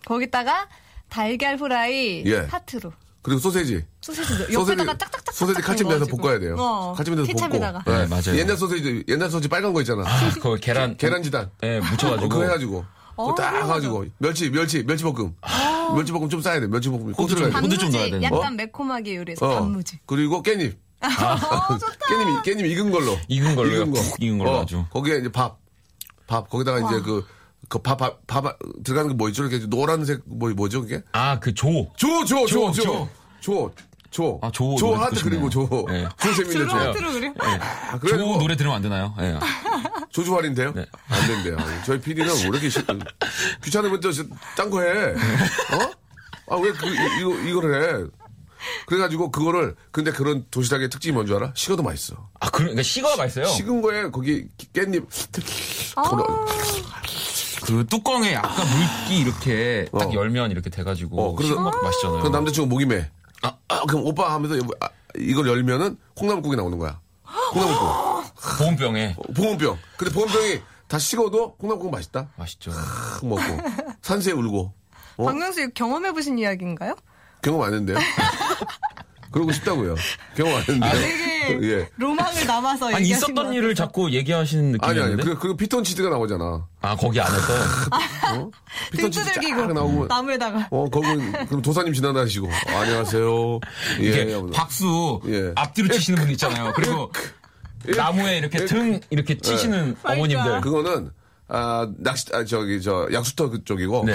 거기다가 0.05 0.67
달걀 1.07 1.55
후라이 1.57 2.23
예. 2.25 2.39
하트로. 2.39 2.91
그리고 3.27 3.41
소세지. 3.41 3.83
소시지 3.99 4.33
옆에다가 4.53 4.97
짝짝짝 4.97 5.35
소세지 5.35 5.61
칼집 5.61 5.85
내서 5.89 6.05
볶아야 6.05 6.39
돼요. 6.39 6.55
어, 6.57 6.93
칼집 6.95 7.13
내서 7.13 7.27
볶고. 7.27 7.33
케찹에다가. 7.37 7.83
예. 7.87 7.91
네, 7.91 8.07
맞아요. 8.07 8.37
옛날 8.39 8.55
소세지, 8.55 9.03
옛날 9.09 9.29
소세지 9.29 9.49
빨간 9.49 9.73
거 9.73 9.81
있잖아. 9.81 10.03
아, 10.07 10.31
그 10.41 10.55
계란. 10.61 10.95
계란지단. 10.97 11.51
예, 11.63 11.77
어, 11.79 11.81
묻혀가지고. 11.91 12.29
그거 12.29 12.43
해가지고. 12.43 12.85
그거 13.17 13.35
딱 13.35 13.51
그거 13.51 13.65
해가지고. 13.65 14.05
멸치, 14.19 14.49
멸치, 14.49 14.83
멸치볶음. 14.83 15.35
멸치볶음 15.95 16.29
좀 16.29 16.41
싸야 16.41 16.61
돼. 16.61 16.67
멸치볶음. 16.67 17.11
꼭 17.11 17.27
들어가야 17.27 17.61
돼. 18.09 18.21
약간 18.23 18.39
어? 18.45 18.49
매콤하게 18.51 19.15
요리해서 19.17 19.45
어. 19.45 19.55
단무지. 19.55 19.99
그리고 20.05 20.41
깻잎. 20.41 20.73
어, 21.01 21.07
좋다. 21.77 22.05
깻잎, 22.09 22.43
깻잎 22.45 22.65
익은 22.71 22.91
걸로. 22.91 23.17
익은 23.27 23.55
걸로요? 23.55 23.75
익은 23.81 23.91
거. 23.91 23.99
푹 24.01 24.23
익은 24.23 24.37
걸로 24.37 24.59
아주. 24.61 24.85
거기에 24.91 25.17
이제 25.17 25.29
밥. 25.31 25.59
밥. 26.27 26.49
거기다가 26.49 26.79
이제 26.79 27.01
그, 27.01 27.25
그 27.69 27.79
밥, 27.79 27.97
밥, 27.97 28.25
밥, 28.27 28.57
들어가는 28.83 29.09
게 29.11 29.15
뭐 29.17 29.27
있죠? 29.29 29.43
이렇게 29.45 29.65
노란색, 29.67 30.21
뭐, 30.25 30.49
뭐죠, 30.51 30.81
그게? 30.81 31.01
아, 31.11 31.39
그 31.39 31.53
조. 31.53 31.91
조, 31.97 32.23
조, 32.25 32.45
조, 32.45 32.47
조, 32.47 32.71
조. 32.71 32.83
조. 32.83 33.09
조. 33.39 34.39
아, 34.41 34.49
조 34.51 34.75
조 34.77 34.95
하트 34.95 35.21
그리고 35.23 35.49
조. 35.49 35.67
싶네요. 35.67 36.09
조 36.17 36.33
재밌네, 36.33 36.53
조. 36.53 36.59
드로마트로 36.59 37.11
그래요? 37.11 37.33
아, 37.39 37.91
조 37.91 37.99
그래가지고 37.99 38.37
노래 38.39 38.55
들으면 38.55 38.75
안 38.77 38.81
되나요? 38.81 39.13
예. 39.19 39.37
조주활인데요? 40.11 40.73
네. 40.73 40.85
안 41.09 41.27
된대요. 41.27 41.57
저희 41.85 41.99
PD는 41.99 42.33
왜 42.35 42.41
이렇게 42.47 42.69
시- 42.69 42.79
귀찮으면 43.63 43.99
딴거 44.55 44.81
해. 44.81 44.89
어? 45.11 45.91
아, 46.49 46.55
왜 46.55 46.71
그, 46.71 46.87
이- 46.87 47.19
이거, 47.19 47.35
이거를 47.49 48.05
해. 48.05 48.09
그래가지고 48.87 49.29
그거를, 49.29 49.75
근데 49.91 50.11
그런 50.11 50.45
도시락의 50.49 50.89
특징이 50.89 51.11
뭔 51.13 51.27
줄 51.27 51.35
알아? 51.35 51.51
식어도 51.55 51.83
맛있어. 51.83 52.15
아, 52.39 52.49
그, 52.49 52.59
그러니까 52.59 52.81
식어야 52.83 53.15
맛있어요. 53.17 53.45
식은 53.47 53.81
거에 53.81 54.09
거기 54.09 54.47
깻잎. 54.73 55.05
돌아- 56.09 56.45
그 57.65 57.85
뚜껑에 57.89 58.33
약간 58.33 58.65
물기 58.69 59.19
이렇게 59.19 59.85
딱 59.91 60.07
어. 60.09 60.13
열면 60.13 60.51
이렇게 60.51 60.69
돼가지고 60.69 61.21
어, 61.21 61.35
그래서- 61.35 61.55
맛있잖아요. 61.59 62.23
그 62.23 62.29
남자친구 62.29 62.67
목이 62.69 62.85
매. 62.85 63.09
아, 63.43 63.55
아, 63.67 63.81
그럼 63.87 64.05
오빠 64.05 64.33
하면서 64.33 64.55
아, 64.81 64.89
이걸 65.17 65.47
열면은 65.47 65.97
콩나물국이 66.15 66.55
나오는 66.55 66.77
거야. 66.77 66.99
콩나물국. 67.51 68.35
보온병에 68.59 69.15
어, 69.17 69.33
보온병. 69.33 69.77
근데 69.97 70.13
보온병이 70.13 70.61
다 70.87 70.99
식어도 70.99 71.55
콩나물국 71.55 71.91
맛있다. 71.91 72.29
맛있죠. 72.35 72.71
탁 72.71 73.25
먹고. 73.25 73.41
산새 74.01 74.31
울고. 74.31 74.73
어? 75.17 75.25
박명수 75.25 75.61
이거 75.61 75.71
경험해 75.73 76.11
보신 76.13 76.37
이야기인가요? 76.37 76.95
경험 77.41 77.61
안 77.61 77.73
했는데요? 77.73 77.97
그러고 79.37 79.51
싶다고요. 79.51 79.95
경험 80.35 80.55
안 80.55 80.61
했는데. 80.61 80.89
되게 81.47 81.71
예. 81.79 81.89
로망을 81.95 82.45
남아서 82.45 82.93
아니 82.93 83.09
있었던 83.09 83.53
일을. 83.53 83.75
자꾸 83.75 84.11
얘기하시는 84.11 84.77
아니, 84.81 84.99
아니. 84.99 85.11
느낌이었는데. 85.11 85.23
그, 85.23 85.47
그 85.47 85.55
피톤치드가 85.55 86.09
나오잖아. 86.09 86.65
아 86.81 86.95
거기 86.95 87.21
안에서 87.21 87.53
어? 88.33 88.51
등 88.91 89.09
피톤치드 89.09 89.33
쫙 89.33 89.73
나오고. 89.73 90.07
나무에다가 90.07 90.67
어, 90.71 90.89
거기, 90.89 91.07
그럼 91.47 91.61
도사님 91.61 91.93
지나다니시고. 91.93 92.49
안녕하세요. 92.67 93.59
예. 94.01 94.41
박수 94.53 95.21
예. 95.27 95.51
앞뒤로 95.55 95.89
치시는 95.93 96.19
분 96.21 96.31
있잖아요. 96.31 96.73
그리고 96.75 97.11
나무에 97.95 98.39
이렇게 98.39 98.65
등 98.65 98.99
이렇게 99.09 99.37
치시는 99.37 99.95
어머님들. 100.03 100.61
그거는 100.61 101.11
아 101.49 101.87
낚시 101.97 102.25
아 102.33 102.43
저기 102.43 102.81
저 102.81 103.07
약수터 103.13 103.49
그쪽이고. 103.51 104.05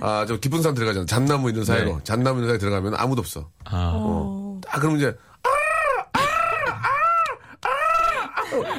아저 0.00 0.36
깊은 0.38 0.62
산 0.62 0.74
들어가잖아 0.74 1.06
잣나무 1.06 1.48
있는 1.50 1.64
사이로 1.64 1.96
네. 1.98 1.98
잣나무 2.02 2.38
있는 2.40 2.48
사이 2.48 2.58
들어가면 2.58 2.96
아무도 2.96 3.20
없어 3.20 3.48
아, 3.64 3.92
어. 3.94 4.41
딱 4.62 4.78
그러면 4.80 4.98
이제 4.98 5.16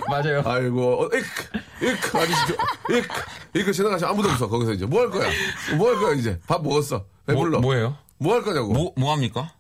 맞아요. 0.10 0.44
아이고 0.46 1.04
어, 1.04 1.08
이크 1.08 1.60
이크 1.82 2.18
아저씨 2.18 2.34
저- 2.48 2.96
이크 2.98 3.08
이크 3.56 3.74
지나가시 3.74 4.06
아무도 4.06 4.30
없어 4.30 4.48
거기서 4.48 4.74
이제 4.74 4.86
뭐 4.86 5.02
할 5.02 5.10
거야 5.10 5.30
뭐 5.78 5.90
할 5.90 6.00
거야 6.00 6.14
이제 6.16 6.40
밥 6.48 6.62
먹었어 6.64 7.06
배불러 7.26 7.60
뭐, 7.60 7.62
뭐예요? 7.62 7.98
뭐 8.20 8.36
할 8.36 8.44
거냐고 8.44 8.72
뭐, 8.74 8.94
뭐 8.96 9.12
합니까? 9.14 9.52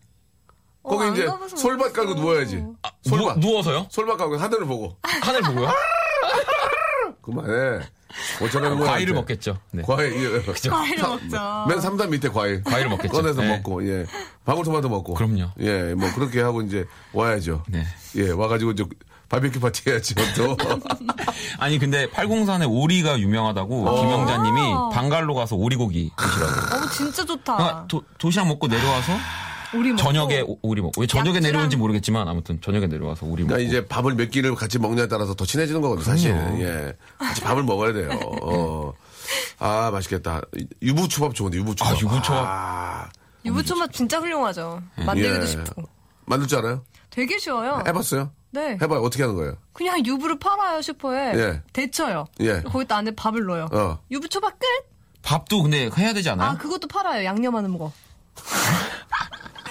어, 0.84 0.90
거기 0.98 1.06
안 1.06 1.14
이제 1.14 1.28
솔밭 1.56 1.94
깔고. 1.94 2.14
누워야지 2.16 2.64
아, 2.84 2.92
솔밭 3.04 3.40
누워, 3.40 3.52
누워서요? 3.54 3.88
솔밭 3.90 4.18
깔고 4.18 4.38
하늘을 4.38 4.68
보고 4.68 4.98
하늘 5.22 5.42
보고요? 5.42 5.70
그만해 7.22 7.88
어쩌라는 8.42 8.78
거야 8.80 8.92
과일을 8.92 9.10
이제. 9.12 9.14
먹겠죠. 9.20 9.58
네. 9.72 9.84
과일 9.84 10.14
예. 10.14 10.70
과일을 10.70 11.02
먹죠. 11.02 11.66
맨 11.68 11.80
3단 11.80 12.10
밑에 12.10 12.30
과일. 12.30 12.64
과일을 12.64 12.90
먹겠죠. 12.90 13.12
꺼내서 13.12 13.42
네. 13.42 13.48
먹고, 13.50 13.88
예. 13.88 14.06
방울토마토 14.46 14.90
먹고. 14.90 15.14
그럼요. 15.16 15.52
예, 15.60 15.94
뭐 15.96 16.12
그렇게 16.14 16.42
하고 16.42 16.62
이제 16.62 16.86
와야죠. 17.14 17.64
네. 17.70 17.86
예, 18.16 18.30
와가지고 18.32 18.72
이제 18.72 18.86
바비큐 19.30 19.60
파티 19.60 19.90
해야죠, 19.90 20.14
또. 20.36 20.58
아니 21.60 21.80
근데 21.80 22.10
팔공산에 22.12 22.66
오리가 22.66 23.20
유명하다고 23.20 23.88
어. 23.88 24.02
김영자님이 24.02 24.60
방갈로 24.94 25.34
가서 25.34 25.56
오리고기 25.56 26.12
드시라고. 26.18 26.76
어 26.76 26.90
진짜 26.90 27.26
좋다. 27.26 27.56
그러니까 27.56 27.86
도, 27.88 28.04
도시락 28.20 28.48
먹고 28.48 28.68
내려와서 28.68 29.14
우리 29.74 29.90
먹고. 29.90 30.02
저녁에 30.04 30.42
오- 30.42 30.58
오리 30.62 30.82
먹고 30.82 31.02
왜 31.02 31.08
저녁에 31.08 31.40
약주랑- 31.40 31.44
내려온지 31.44 31.78
모르겠지만 31.78 32.28
아무튼 32.28 32.60
저녁에 32.62 32.88
내려와서 32.88 33.26
오리 33.26 33.44
먹고. 33.44 33.56
그러니까 33.56 33.68
이제 33.70 33.86
밥을 33.88 34.16
몇 34.16 34.30
끼를 34.30 34.56
같이 34.56 34.80
먹냐에 34.80 35.08
따라서 35.08 35.34
더 35.34 35.46
친해지는 35.46 35.82
거거든요, 35.82 36.06
사실은. 36.06 36.60
예. 36.62 36.94
같이 37.18 37.42
밥을 37.42 37.64
먹어야 37.64 37.94
돼요. 37.94 38.10
어. 38.44 38.94
아, 39.60 39.90
맛있겠다. 39.92 40.42
유부초밥 40.82 41.34
좋은데, 41.34 41.58
유부초밥. 41.58 41.94
아, 41.94 42.00
유부초밥. 42.00 42.46
아, 42.48 43.10
유부초밥 43.46 43.94
진짜 43.94 44.20
훌륭하죠. 44.20 44.82
만들기도 44.98 45.42
예. 45.42 45.46
쉽고. 45.48 45.84
만들 46.26 46.48
줄 46.48 46.60
알아요? 46.60 46.84
되게 47.10 47.38
쉬워요. 47.38 47.84
해봤어요? 47.88 48.32
네. 48.52 48.78
해봐요. 48.82 49.02
어떻게 49.02 49.24
하는 49.24 49.36
거예요? 49.36 49.56
그냥 49.74 50.06
유부를 50.06 50.38
팔아요 50.40 50.82
슈퍼에. 50.82 51.34
예. 51.36 51.62
데쳐요. 51.74 52.26
예. 52.42 52.62
거기다 52.62 52.98
안에 52.98 53.12
밥을 53.16 53.44
넣어요. 53.46 53.68
어. 53.72 54.00
유부 54.12 54.30
초밥 54.30 54.58
끝. 54.60 54.68
밥도 55.24 55.64
근데 55.64 55.90
해야 55.98 56.14
되지 56.14 56.30
않아요? 56.30 56.50
아 56.52 56.58
그것도 56.58 56.88
팔아요. 56.88 57.24
양념하는 57.26 57.78
거. 57.78 57.92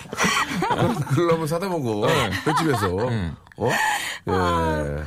그걸 1.10 1.30
한번 1.32 1.46
사다 1.46 1.68
보고 1.68 2.06
횟집에서 2.08 2.96
어? 3.56 3.70
예. 4.28 5.02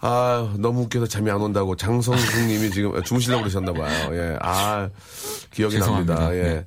아 0.00 0.54
너무 0.58 0.82
웃겨서 0.82 1.06
잠이 1.06 1.30
안 1.30 1.40
온다고 1.40 1.74
장성숙 1.74 2.46
님이 2.46 2.70
지금 2.70 3.02
주무시려고 3.02 3.42
그러셨나 3.42 3.72
봐요. 3.72 4.14
예. 4.14 4.36
아 4.40 4.88
기억이 5.52 5.74
죄송합니다. 5.76 6.14
납니다. 6.14 6.36
예. 6.36 6.42
네. 6.42 6.66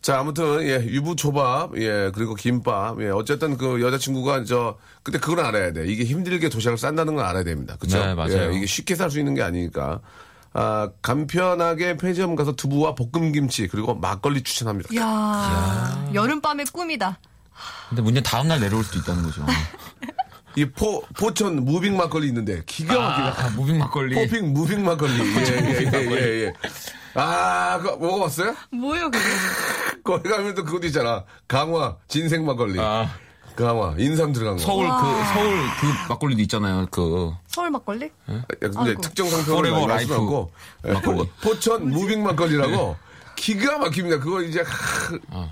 자 0.00 0.18
아무튼 0.18 0.62
예 0.62 0.82
유부 0.86 1.14
초밥 1.14 1.76
예 1.76 2.10
그리고 2.14 2.34
김밥 2.34 3.00
예 3.02 3.10
어쨌든 3.10 3.58
그 3.58 3.82
여자친구가 3.82 4.44
저 4.44 4.78
근데 5.02 5.18
그걸 5.18 5.44
알아야 5.44 5.72
돼. 5.72 5.86
이게 5.86 6.04
힘들게 6.04 6.48
도시락을 6.48 6.78
싼다는 6.78 7.16
걸 7.16 7.24
알아야 7.26 7.44
됩니다. 7.44 7.76
그렇죠? 7.78 7.98
네, 7.98 8.14
맞아요. 8.14 8.50
예, 8.52 8.56
이게 8.56 8.66
쉽게 8.66 8.94
살 8.96 9.10
수 9.10 9.18
있는 9.18 9.34
게 9.34 9.42
아니니까. 9.42 10.00
아, 10.52 10.90
간편하게 11.00 11.96
편의점 11.96 12.34
가서 12.34 12.52
두부와 12.52 12.96
볶음김치 12.96 13.68
그리고 13.68 13.94
막걸리 13.94 14.42
추천합니다. 14.42 14.96
야 14.96 16.10
여름밤의 16.12 16.66
꿈이다. 16.72 17.20
근데 17.90 18.02
문제 18.02 18.20
다음날 18.22 18.60
내려올 18.60 18.82
수도 18.84 18.98
있다는 19.00 19.22
거죠. 19.24 19.44
이 20.56 20.64
포, 20.64 21.02
포천 21.16 21.64
moving 21.64 21.96
막걸리 21.96 22.26
있는데 22.28 22.62
기가 22.66 22.98
막히다. 22.98 23.46
아, 23.46 23.50
moving 23.50 23.78
막걸리. 23.78 24.14
포핑 24.16 24.52
moving 24.52 24.84
막걸리. 24.84 25.12
예, 25.20 25.44
예, 25.46 25.90
예, 25.92 26.10
예, 26.10 26.44
예. 26.46 26.52
아, 27.14 27.78
그거 27.78 27.96
먹어봤어요? 27.98 28.54
뭐요 28.72 29.10
그게? 29.10 29.24
거기 30.02 30.28
가면 30.28 30.54
또 30.54 30.64
그것도 30.64 30.86
있잖아. 30.88 31.24
강화, 31.46 31.96
ginseng 32.08 32.44
막걸리. 32.46 32.80
아, 32.80 33.10
강화, 33.56 33.94
인삼 33.98 34.32
들어간 34.32 34.56
거. 34.56 34.62
서울 34.62 34.88
그 34.88 35.34
서울 35.34 35.56
그 35.80 36.12
막걸리도 36.12 36.42
있잖아요. 36.42 36.86
그 36.90 37.32
서울 37.46 37.70
막걸리? 37.70 38.06
야, 38.06 38.42
근데 38.58 38.76
아이고. 38.76 39.00
특정 39.02 39.28
상표를 39.28 39.70
말씀하고 39.86 40.52
예, 40.86 40.92
막걸리. 40.92 41.16
포- 41.18 41.26
포천 41.50 41.90
moving 41.90 42.22
막걸리라고 42.24 42.96
기가 43.36 43.78
막힙니다. 43.78 44.18
그거 44.18 44.42
이제 44.42 44.60
하, 44.62 45.18
아. 45.30 45.48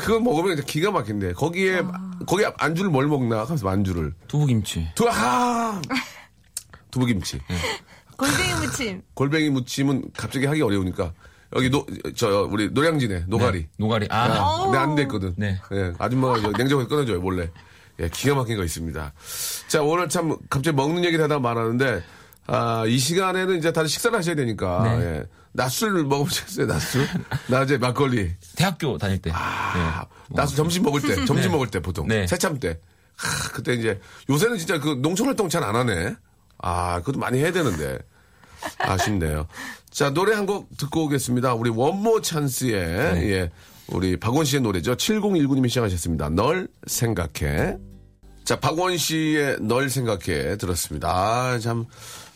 그거 0.00 0.20
먹으면 0.20 0.54
이제 0.54 0.62
기가 0.66 0.90
막힌데 0.90 1.32
거기에 1.34 1.82
거기 2.26 2.44
안주를 2.58 2.90
뭘 2.90 3.06
먹나 3.06 3.42
하면서 3.44 3.68
안주를 3.68 4.14
두부김치. 4.28 4.90
두하 4.94 5.80
두부김치 6.90 7.40
골뱅이 8.16 8.54
무침. 8.60 9.02
골뱅이 9.14 9.50
무침은 9.50 10.04
갑자기 10.16 10.46
하기 10.46 10.60
어려우니까 10.62 11.12
여기 11.56 11.70
노 11.70 11.84
저 12.14 12.42
우리 12.50 12.68
노량진에 12.70 13.24
노가리 13.28 13.66
노가리. 13.78 14.06
아, 14.10 14.24
아, 14.24 14.62
근데 14.64 14.78
안 14.78 14.94
됐거든. 14.94 15.34
네. 15.36 15.58
예, 15.72 15.92
아줌마가 15.98 16.40
저 16.40 16.50
냉장고에 16.52 16.86
꺼내줘요, 16.86 17.20
몰래. 17.20 17.50
예, 17.98 18.08
기가 18.08 18.34
막힌 18.34 18.56
거 18.56 18.64
있습니다. 18.64 19.12
자, 19.68 19.82
오늘 19.82 20.08
참 20.08 20.36
갑자기 20.48 20.76
먹는 20.76 21.04
얘기를 21.04 21.22
하다 21.24 21.38
말하는데, 21.40 22.02
아, 22.46 22.84
이 22.86 22.98
시간에는 22.98 23.58
이제 23.58 23.72
다들 23.72 23.88
식사를 23.88 24.16
하셔야 24.16 24.34
되니까, 24.36 24.82
네. 24.84 25.04
예. 25.04 25.24
낮술 25.52 26.04
먹으셨어요, 26.04 26.66
낮술? 26.66 27.06
낮에 27.48 27.78
막걸리. 27.78 28.32
대학교 28.56 28.96
다닐 28.98 29.18
때. 29.20 29.30
아, 29.34 30.04
네. 30.28 30.36
낮술 30.36 30.56
점심 30.56 30.82
먹을 30.84 31.00
때, 31.02 31.14
점심 31.24 31.36
네. 31.36 31.48
먹을 31.48 31.66
때 31.68 31.80
보통. 31.80 32.06
네. 32.06 32.26
새참 32.26 32.58
때. 32.60 32.78
하, 33.16 33.48
그때 33.52 33.74
이제, 33.74 34.00
요새는 34.28 34.58
진짜 34.58 34.78
그 34.78 34.98
농촌 35.02 35.26
활동 35.26 35.48
잘 35.48 35.62
안 35.64 35.74
하네. 35.76 36.14
아, 36.58 36.98
그것도 37.00 37.18
많이 37.18 37.38
해야 37.38 37.50
되는데. 37.52 37.98
아쉽네요. 38.78 39.46
자, 39.90 40.10
노래 40.10 40.34
한 40.34 40.46
곡 40.46 40.68
듣고 40.76 41.04
오겠습니다. 41.06 41.54
우리 41.54 41.70
원모 41.70 42.20
찬스의, 42.22 43.30
예, 43.30 43.50
우리 43.88 44.16
박원 44.18 44.44
씨의 44.44 44.62
노래죠. 44.62 44.94
7019님이 44.96 45.68
시작하셨습니다. 45.68 46.28
널 46.30 46.68
생각해. 46.86 47.76
자, 48.44 48.60
박원 48.60 48.96
씨의 48.98 49.58
널 49.60 49.90
생각해 49.90 50.56
들었습니다. 50.58 51.08
아, 51.10 51.58
참, 51.58 51.86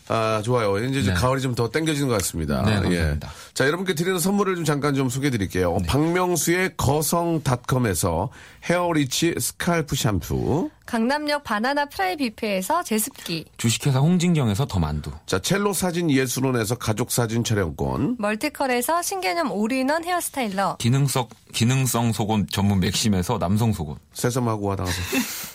아, 0.07 0.41
좋아요. 0.43 0.77
이제 0.77 1.01
좀 1.01 1.13
네. 1.13 1.19
가을이 1.19 1.41
좀 1.41 1.55
더 1.55 1.69
땡겨지는 1.69 2.07
것 2.09 2.15
같습니다. 2.15 2.61
네, 2.63 2.73
감사합니다. 2.73 3.27
예. 3.27 3.53
자, 3.53 3.65
여러분께 3.65 3.95
드리는 3.95 4.19
선물을 4.19 4.55
좀 4.55 4.65
잠깐 4.65 4.93
좀 4.93 5.09
소개해 5.09 5.31
드릴게요. 5.31 5.77
네. 5.81 5.87
박명수의 5.87 6.71
거성닷컴에서 6.77 8.29
헤어리치 8.65 9.35
스칼프 9.39 9.95
샴푸. 9.95 10.69
강남역 10.85 11.43
바나나 11.43 11.85
프라이 11.85 12.15
뷔페에서 12.15 12.83
제습기. 12.83 13.45
주식회사 13.57 13.99
홍진경에서 13.99 14.65
더 14.67 14.79
만두. 14.79 15.11
자, 15.25 15.39
첼로 15.39 15.73
사진 15.73 16.11
예술원에서 16.11 16.75
가족 16.75 17.11
사진 17.11 17.43
촬영권. 17.43 18.17
멀티컬에서 18.19 19.01
신개념 19.01 19.51
all-in-one 19.51 20.03
hair 20.03 20.30
styler. 20.30 20.77
기능성 20.77 21.27
기능성 21.53 22.11
속옷 22.11 22.49
전문 22.51 22.79
맥심에서 22.79 23.39
남성 23.39 23.73
속옷. 23.73 23.97
새삼하고 24.13 24.67
와당서 24.67 24.93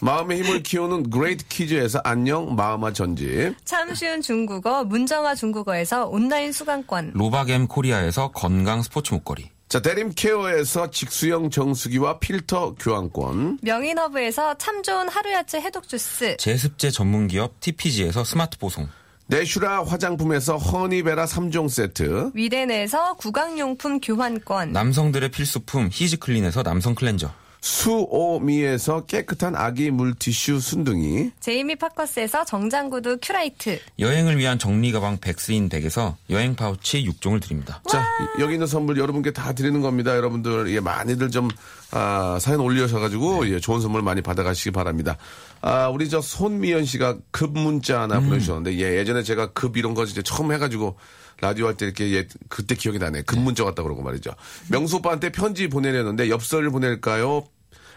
마음의 0.01 0.43
힘을 0.43 0.62
키우는 0.62 1.11
그레이트 1.11 1.47
키즈에서 1.47 2.01
안녕 2.05 2.55
마음아 2.55 2.93
전집. 2.93 3.55
참 3.64 3.95
쉬운 3.95 4.21
중국어 4.23 4.85
문정아 4.85 5.35
중국어에서 5.35 6.07
온라인 6.07 6.53
수강권. 6.53 7.12
로바겜 7.14 7.69
코리아에서 7.69 8.33
건강 8.33 8.83
스포츠 8.83 9.14
목걸이. 9.14 9.51
자, 9.71 9.79
대림 9.79 10.15
케어에서 10.17 10.91
직수형 10.91 11.51
정수기와 11.51 12.19
필터 12.19 12.75
교환권. 12.75 13.61
명인허브에서 13.63 14.59
참 14.59 14.83
좋은 14.83 15.09
하루야채 15.09 15.61
해독 15.61 15.87
주스. 15.87 16.37
제습제 16.39 16.91
전문 16.91 17.29
기업 17.29 17.61
TPG에서 17.61 18.25
스마트 18.25 18.59
보송. 18.59 18.89
내슈라 19.29 19.85
화장품에서 19.85 20.57
허니베라 20.57 21.25
3종 21.25 21.69
세트. 21.69 22.33
위덴에서 22.35 23.15
구강용품 23.15 24.01
교환권. 24.01 24.73
남성들의 24.73 25.29
필수품 25.31 25.91
히즈클린에서 25.93 26.65
남성 26.65 26.97
클렌저. 26.97 27.33
수오미에서 27.61 29.07
깨끗한 29.07 29.55
아기 29.55 29.90
물티슈 29.90 30.61
순둥이. 30.61 31.31
제이미 31.40 31.77
파커스에서 31.77 32.44
정장구두 32.44 33.18
큐라이트. 33.20 33.79
여행을 33.99 34.38
위한 34.38 34.59
정리 34.59 34.92
가방 34.92 35.18
백스인 35.18 35.68
덱에서 35.68 36.16
여행 36.31 36.55
파우치 36.55 37.05
6종을 37.05 37.42
드립니다. 37.42 37.83
자, 37.88 38.05
여기 38.38 38.55
있는 38.55 38.66
선물 38.66 38.99
여러분께 38.99 39.33
다 39.33 39.53
드리는 39.53 39.81
겁니다. 39.81 40.16
여러분들, 40.16 40.73
예, 40.75 40.81
많이들 40.81 41.31
좀, 41.31 41.49
아, 41.90 42.38
사연 42.40 42.61
올려셔가지고, 42.61 43.49
예, 43.51 43.61
좋은 43.61 43.81
선물 43.81 44.03
많이 44.03 44.23
받아가시기 44.23 44.70
바랍니다. 44.70 45.16
아, 45.61 45.88
우리 45.88 46.09
저 46.09 46.20
손미연 46.20 46.85
씨가 46.87 47.18
급 47.31 47.53
문자 47.53 48.01
하나 48.01 48.20
보내주셨는데, 48.20 48.79
예, 48.79 48.99
예전에 48.99 49.23
제가 49.23 49.53
급 49.53 49.77
이런 49.77 49.94
거 49.94 50.05
이제 50.05 50.23
처음 50.23 50.53
해가지고, 50.53 50.96
라디오 51.40 51.66
할 51.66 51.74
때 51.76 51.87
이렇게, 51.87 52.12
예, 52.12 52.26
그때 52.48 52.74
기억이 52.74 52.98
나네. 52.98 53.22
급 53.22 53.38
문자 53.40 53.64
왔다 53.64 53.83
그러고 53.83 54.03
말이죠. 54.03 54.33
명수 54.68 54.96
오빠한테 54.96 55.31
편지 55.33 55.68
보내려는데, 55.68 56.29
엽서를 56.31 56.70
보낼까요? 56.70 57.44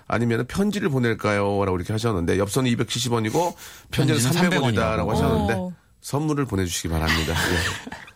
아니면 0.08 0.46
편지를 0.48 0.90
보낼까요? 0.90 1.64
라고 1.66 1.78
이렇게 1.78 1.94
하셨는데, 1.94 2.38
엽서는 2.40 2.70
270원이고, 2.76 3.56
편지는 3.92 4.20
편지는 4.22 4.50
300원이다. 4.50 4.96
라고 4.98 5.12
300원이라고. 5.12 5.16
하셨는데, 5.16 5.54
오. 5.56 5.74
선물을 6.02 6.46
보내주시기 6.46 6.90
바랍니다. 6.90 7.34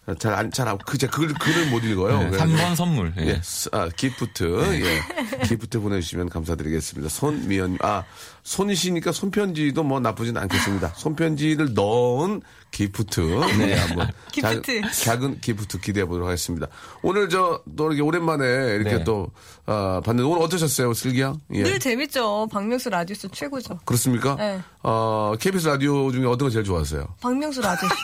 예. 0.10 0.16
잘, 0.20 0.34
안, 0.34 0.52
잘, 0.52 0.68
안, 0.70 0.78
그, 0.78 0.98
제가 0.98 1.16
글, 1.18 1.34
글을 1.34 1.70
못 1.70 1.84
읽어요. 1.84 2.20
네, 2.20 2.30
그래가지고 2.30 2.58
3번 2.58 2.76
선물. 2.76 3.14
예. 3.20 3.28
예, 3.28 3.42
스- 3.44 3.70
아, 3.74 3.90
gift, 3.96 4.82
예. 4.82 5.44
gift 5.46 5.80
보내주시면 5.82 6.30
감사드리겠습니다. 6.30 7.10
손미연, 7.10 7.78
아, 7.82 8.04
손이시니까 8.48 9.12
손편지도 9.12 9.84
뭐 9.84 10.00
나쁘진 10.00 10.38
않겠습니다. 10.38 10.94
손편지를 10.96 11.74
넣은 11.74 12.42
gift. 12.72 13.20
네, 13.58 13.76
한번. 13.76 14.10
gift. 14.32 14.82
작, 14.84 14.94
작은 14.94 15.42
gift 15.42 15.82
기대해 15.82 16.06
보도록 16.06 16.30
하겠습니다. 16.30 16.68
오늘 17.02 17.28
저, 17.28 17.62
또 17.76 17.88
이렇게 17.88 18.02
오랜만에 18.02 18.46
이렇게 18.46 19.00
네. 19.00 19.04
또, 19.04 19.28
아, 19.66 20.02
봤는데 20.06 20.30
오늘 20.30 20.42
어떠셨어요, 20.44 20.94
슬기야? 20.94 21.36
예. 21.56 21.64
늘 21.64 21.78
재밌죠. 21.78 22.48
박명수 22.50 22.90
라디오쇼 22.90 23.28
최고죠. 23.34 23.80
그렇습니까? 23.84 24.38
네. 24.38 24.62
어, 24.82 25.34
KBS 25.38 25.68
라디오 25.68 26.10
중에 26.14 26.26
어떤 26.26 26.48
거 26.48 26.50
제일 26.50 26.64
좋아하세요? 26.64 27.06
박명수 27.20 27.60
라디오쇼. 27.60 27.96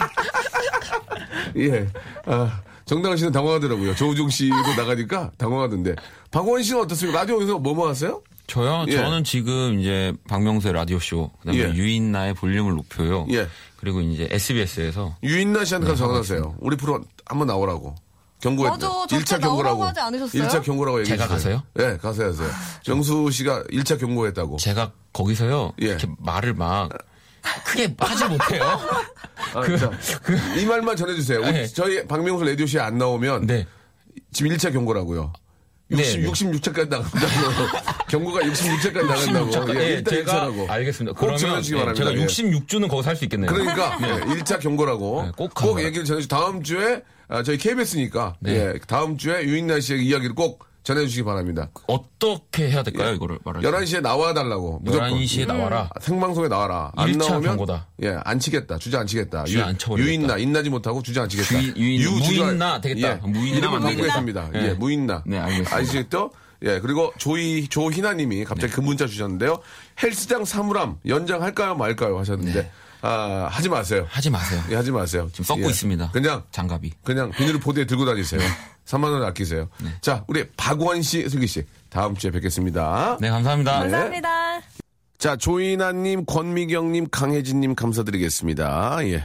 예. 1.56 1.88
아, 2.26 2.60
정다은 2.84 3.16
씨는 3.16 3.32
당황하더라고요. 3.32 3.96
조우중 3.96 4.30
씨도 4.30 4.76
나가니까 4.76 5.32
당황하던데. 5.38 5.96
박원 6.32 6.64
씨는 6.64 6.82
어떻습니까? 6.82 7.20
라디오에서 7.20 7.60
뭐뭐 7.60 7.88
하세요? 7.88 8.22
저요? 8.48 8.86
예. 8.88 8.92
저는 8.92 9.24
지금 9.24 9.80
이제 9.80 10.14
박명수의 10.28 10.74
라디오쇼, 10.74 11.32
그다음에 11.40 11.60
예. 11.60 11.74
유인나의 11.74 12.34
볼륨을 12.34 12.74
높여요. 12.76 13.26
예. 13.32 13.48
그리고 13.78 14.02
이제 14.02 14.28
SBS에서 14.30 15.16
유인나 15.24 15.66
씨한테 15.66 15.88
가서 15.88 16.04
네, 16.04 16.08
전화하세요. 16.08 16.56
우리 16.60 16.78
프로 16.78 17.02
한번 17.26 17.48
나오라고. 17.48 17.96
저 18.40 18.50
1차 18.50 18.58
때 18.60 19.38
나오라고 19.38 19.40
경고라고. 19.40 19.84
하지 19.86 20.00
않으셨어요? 20.02 20.44
1차 20.44 20.64
경고라고 20.64 21.00
얘기했어요. 21.00 21.28
제가 21.28 21.34
가서요? 21.34 21.64
네, 21.76 21.98
가서 21.98 22.26
하세요. 22.26 22.50
정수 22.82 23.32
씨가 23.32 23.64
1차 23.72 23.98
경고했다고. 23.98 24.58
제가 24.58 24.92
거기서요. 25.14 25.72
예. 25.82 25.86
이렇게 25.88 26.08
말을 26.20 26.54
막 26.54 26.90
크게 27.66 27.96
하지 27.98 28.26
못해요. 28.26 28.64
아, 29.54 29.78
자, 29.78 29.92
이 30.58 30.66
말만 30.66 30.98
전해주세요. 30.98 31.40
우리 31.40 31.52
네. 31.54 31.68
저희 31.68 32.06
박명수 32.06 32.44
라디오쇼에 32.44 32.82
안 32.82 32.98
나오면 32.98 33.48
네. 33.48 33.66
지금 34.34 34.52
1차 34.52 34.74
경고라고요. 34.74 35.32
네, 35.96 36.22
60, 36.24 36.52
네. 36.52 36.60
66차까지 36.60 36.90
나간다고. 36.90 37.78
경고가 38.10 38.42
66차까지 38.42 39.06
나간다고. 39.06 39.52
66차. 39.52 39.76
예, 39.80 39.90
예, 39.92 40.04
제가 40.04 40.48
1차라고. 40.48 40.70
알겠습니다. 40.70 41.14
꼭 41.14 41.20
그러면 41.20 41.38
전해주시기 41.38 41.76
예, 41.76 41.80
바랍니다. 41.80 42.06
제가 42.06 42.22
예. 42.22 42.26
66주는 42.26 42.90
거기 42.90 43.04
살수 43.04 43.24
있겠네요. 43.26 43.52
그러니까 43.52 43.98
예, 44.02 44.22
1차 44.36 44.60
경고라고 44.60 45.24
네, 45.26 45.32
꼭 45.36 45.54
꼭. 45.54 45.80
얘기를 45.84 46.06
전해주시고 46.06 46.36
다음 46.36 46.64
주에 46.64 47.02
아, 47.28 47.42
저희 47.44 47.58
KBS니까 47.58 48.36
네. 48.40 48.54
예, 48.54 48.80
다음 48.88 49.18
주에 49.18 49.44
유인나 49.44 49.80
씨의 49.80 50.06
이야기를 50.06 50.36
꼭 50.36 50.66
전해주시기 50.84 51.24
바랍니다. 51.24 51.70
어떻게 51.88 52.70
해야 52.70 52.84
될까요, 52.84 53.14
이거를 53.14 53.40
말할 53.46 53.62
때? 53.64 53.70
11시에 53.70 54.02
나와달라고 54.02 54.80
무조건 54.84 55.12
11시에 55.14 55.48
나와라. 55.48 55.90
아, 55.96 56.00
생방송에 56.00 56.50
나와라. 56.50 56.92
안 56.96 57.12
나오면 57.14 57.42
경고다. 57.42 57.88
예, 58.04 58.18
안 58.24 58.40
치겠다. 58.40 58.78
주저 58.78 59.00
안 59.00 59.08
치겠다. 59.08 59.46
주저 59.46 59.64
안 59.64 59.78
쳐버리겠다. 59.78 60.10
유인나 60.12 60.38
인나지 60.38 60.70
못하고 60.70 61.02
주저 61.02 61.22
안 61.24 61.30
치겠다. 61.30 61.48
주인- 61.50 61.76
유인- 61.78 62.02
유주저- 62.02 62.46
무인나 62.46 62.82
되겠다. 62.82 63.10
예, 63.10 63.16
무인나만 63.16 63.82
되겠다. 63.82 64.14
바꾸겠습니다. 64.14 64.50
예, 64.56 64.70
예. 64.70 64.74
무인나. 64.74 65.24
네, 65.26 65.38
알겠습니다. 65.40 65.76
아시겠죠? 65.76 66.32
예, 66.64 66.80
그리고 66.80 67.12
조이, 67.18 67.68
조희나님이 67.68 68.44
갑자기 68.46 68.72
네. 68.72 68.76
그 68.76 68.82
문자 68.82 69.06
주셨는데요. 69.08 69.60
헬스장 70.02 70.46
사물함 70.46 70.98
연장할까요 71.06 71.76
말까요 71.76 72.18
하셨는데, 72.20 72.72
아, 73.02 73.48
하지 73.52 73.68
마세요. 73.68 74.06
하지 74.10 74.30
마세요. 74.30 74.62
예, 74.70 74.76
하지 74.76 74.92
마세요. 74.92 75.28
지금 75.32 75.44
썩고 75.46 75.64
예. 75.64 75.68
있습니다. 75.68 76.12
그냥, 76.12 76.44
장갑이. 76.52 76.92
그냥 77.04 77.32
비닐 77.32 77.60
포대에 77.60 77.86
들고 77.86 78.06
다니세요. 78.06 78.40
3만원 78.86 79.24
아끼세요. 79.24 79.70
네. 79.82 79.90
자, 80.02 80.24
우리 80.28 80.48
박원 80.58 81.02
씨, 81.02 81.28
슬기 81.30 81.48
씨. 81.48 81.64
다음 81.90 82.16
주에 82.16 82.32
뵙겠습니다. 82.32 83.18
네, 83.22 83.30
감사합니다. 83.30 83.80
감사합니다. 83.80 84.62
자, 85.18 85.36
조이나님, 85.38 86.26
권미경님, 86.26 87.08
강혜진님 87.12 87.76
감사드리겠습니다. 87.76 88.98
예. 89.08 89.24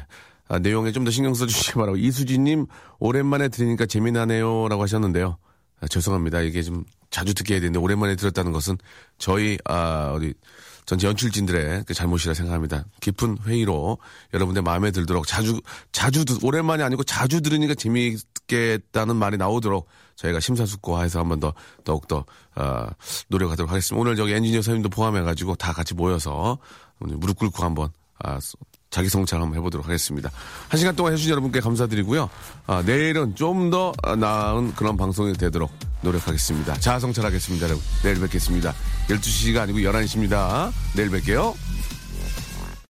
아, 0.49 0.59
내용에 0.59 0.93
좀 0.93 1.05
더 1.05 1.11
신경 1.11 1.35
써주시기 1.35 1.73
바라고. 1.75 1.97
이수진님, 1.97 2.67
오랜만에 3.01 3.49
들으니까 3.49 3.87
재미나네요. 3.87 4.69
라고 4.69 4.83
하셨는데요. 4.83 5.39
아, 5.81 5.89
죄송합니다. 5.89 6.41
이게 6.41 6.63
좀 6.63 6.85
자주 7.11 7.35
듣게 7.35 7.55
해야 7.55 7.61
되는데, 7.61 7.79
오랜만에 7.79 8.15
들었다는 8.17 8.53
것은 8.53 8.79
저희, 9.19 9.59
아, 9.65 10.13
우리, 10.15 10.35
전체 10.87 11.07
연출진들의 11.07 11.85
그 11.87 11.93
잘못이라 11.93 12.33
생각합니다. 12.33 12.85
깊은 13.01 13.39
회의로 13.47 13.99
여러분들 14.33 14.63
마음에 14.63 14.91
들도록 14.91 15.27
자주, 15.27 15.61
자주, 15.93 16.25
듣- 16.25 16.43
오랜만이 16.43 16.83
아니고 16.83 17.05
자주 17.05 17.43
들으니까 17.43 17.75
재미 17.75 18.17
있겠다는 18.49 19.17
말이 19.17 19.37
나오도록 19.37 19.87
저희가 20.17 20.41
심사숙고해서 20.41 21.21
한번 21.21 21.39
더, 21.39 21.53
더욱더, 21.85 22.25
어, 22.57 22.87
노력하도록 23.29 23.71
하겠습니다. 23.71 24.01
오늘 24.01 24.17
저기 24.17 24.33
엔지니어 24.33 24.63
선생님도 24.63 24.89
포함해가지고 24.89 25.55
다 25.57 25.73
같이 25.73 25.95
모여서 25.95 26.59
무릎 26.99 27.39
꿇고 27.39 27.63
한번, 27.63 27.91
아, 28.25 28.39
자기 28.91 29.09
성찰 29.11 29.41
한번 29.41 29.59
해보도록 29.59 29.87
하겠습니다. 29.87 30.31
한 30.69 30.79
시간 30.79 30.97
동안 30.97 31.13
해주신 31.13 31.31
여러분께 31.31 31.61
감사드리고요. 31.61 32.29
아, 32.67 32.83
내일은 32.85 33.37
좀 33.37 33.71
더 33.71 33.93
나은 34.17 34.75
그런 34.75 34.97
방송이 34.97 35.35
되도록 35.35 35.71
노력하겠습니다. 36.01 36.75
자아 36.81 36.99
성찰하겠습니다. 36.99 37.67
여러분. 37.67 37.85
내일 38.03 38.19
뵙겠습니다. 38.19 38.73
12시가 39.09 39.59
아니고 39.59 39.79
11시입니다. 39.81 40.73
내일 40.97 41.11
뵐게요. 41.11 41.55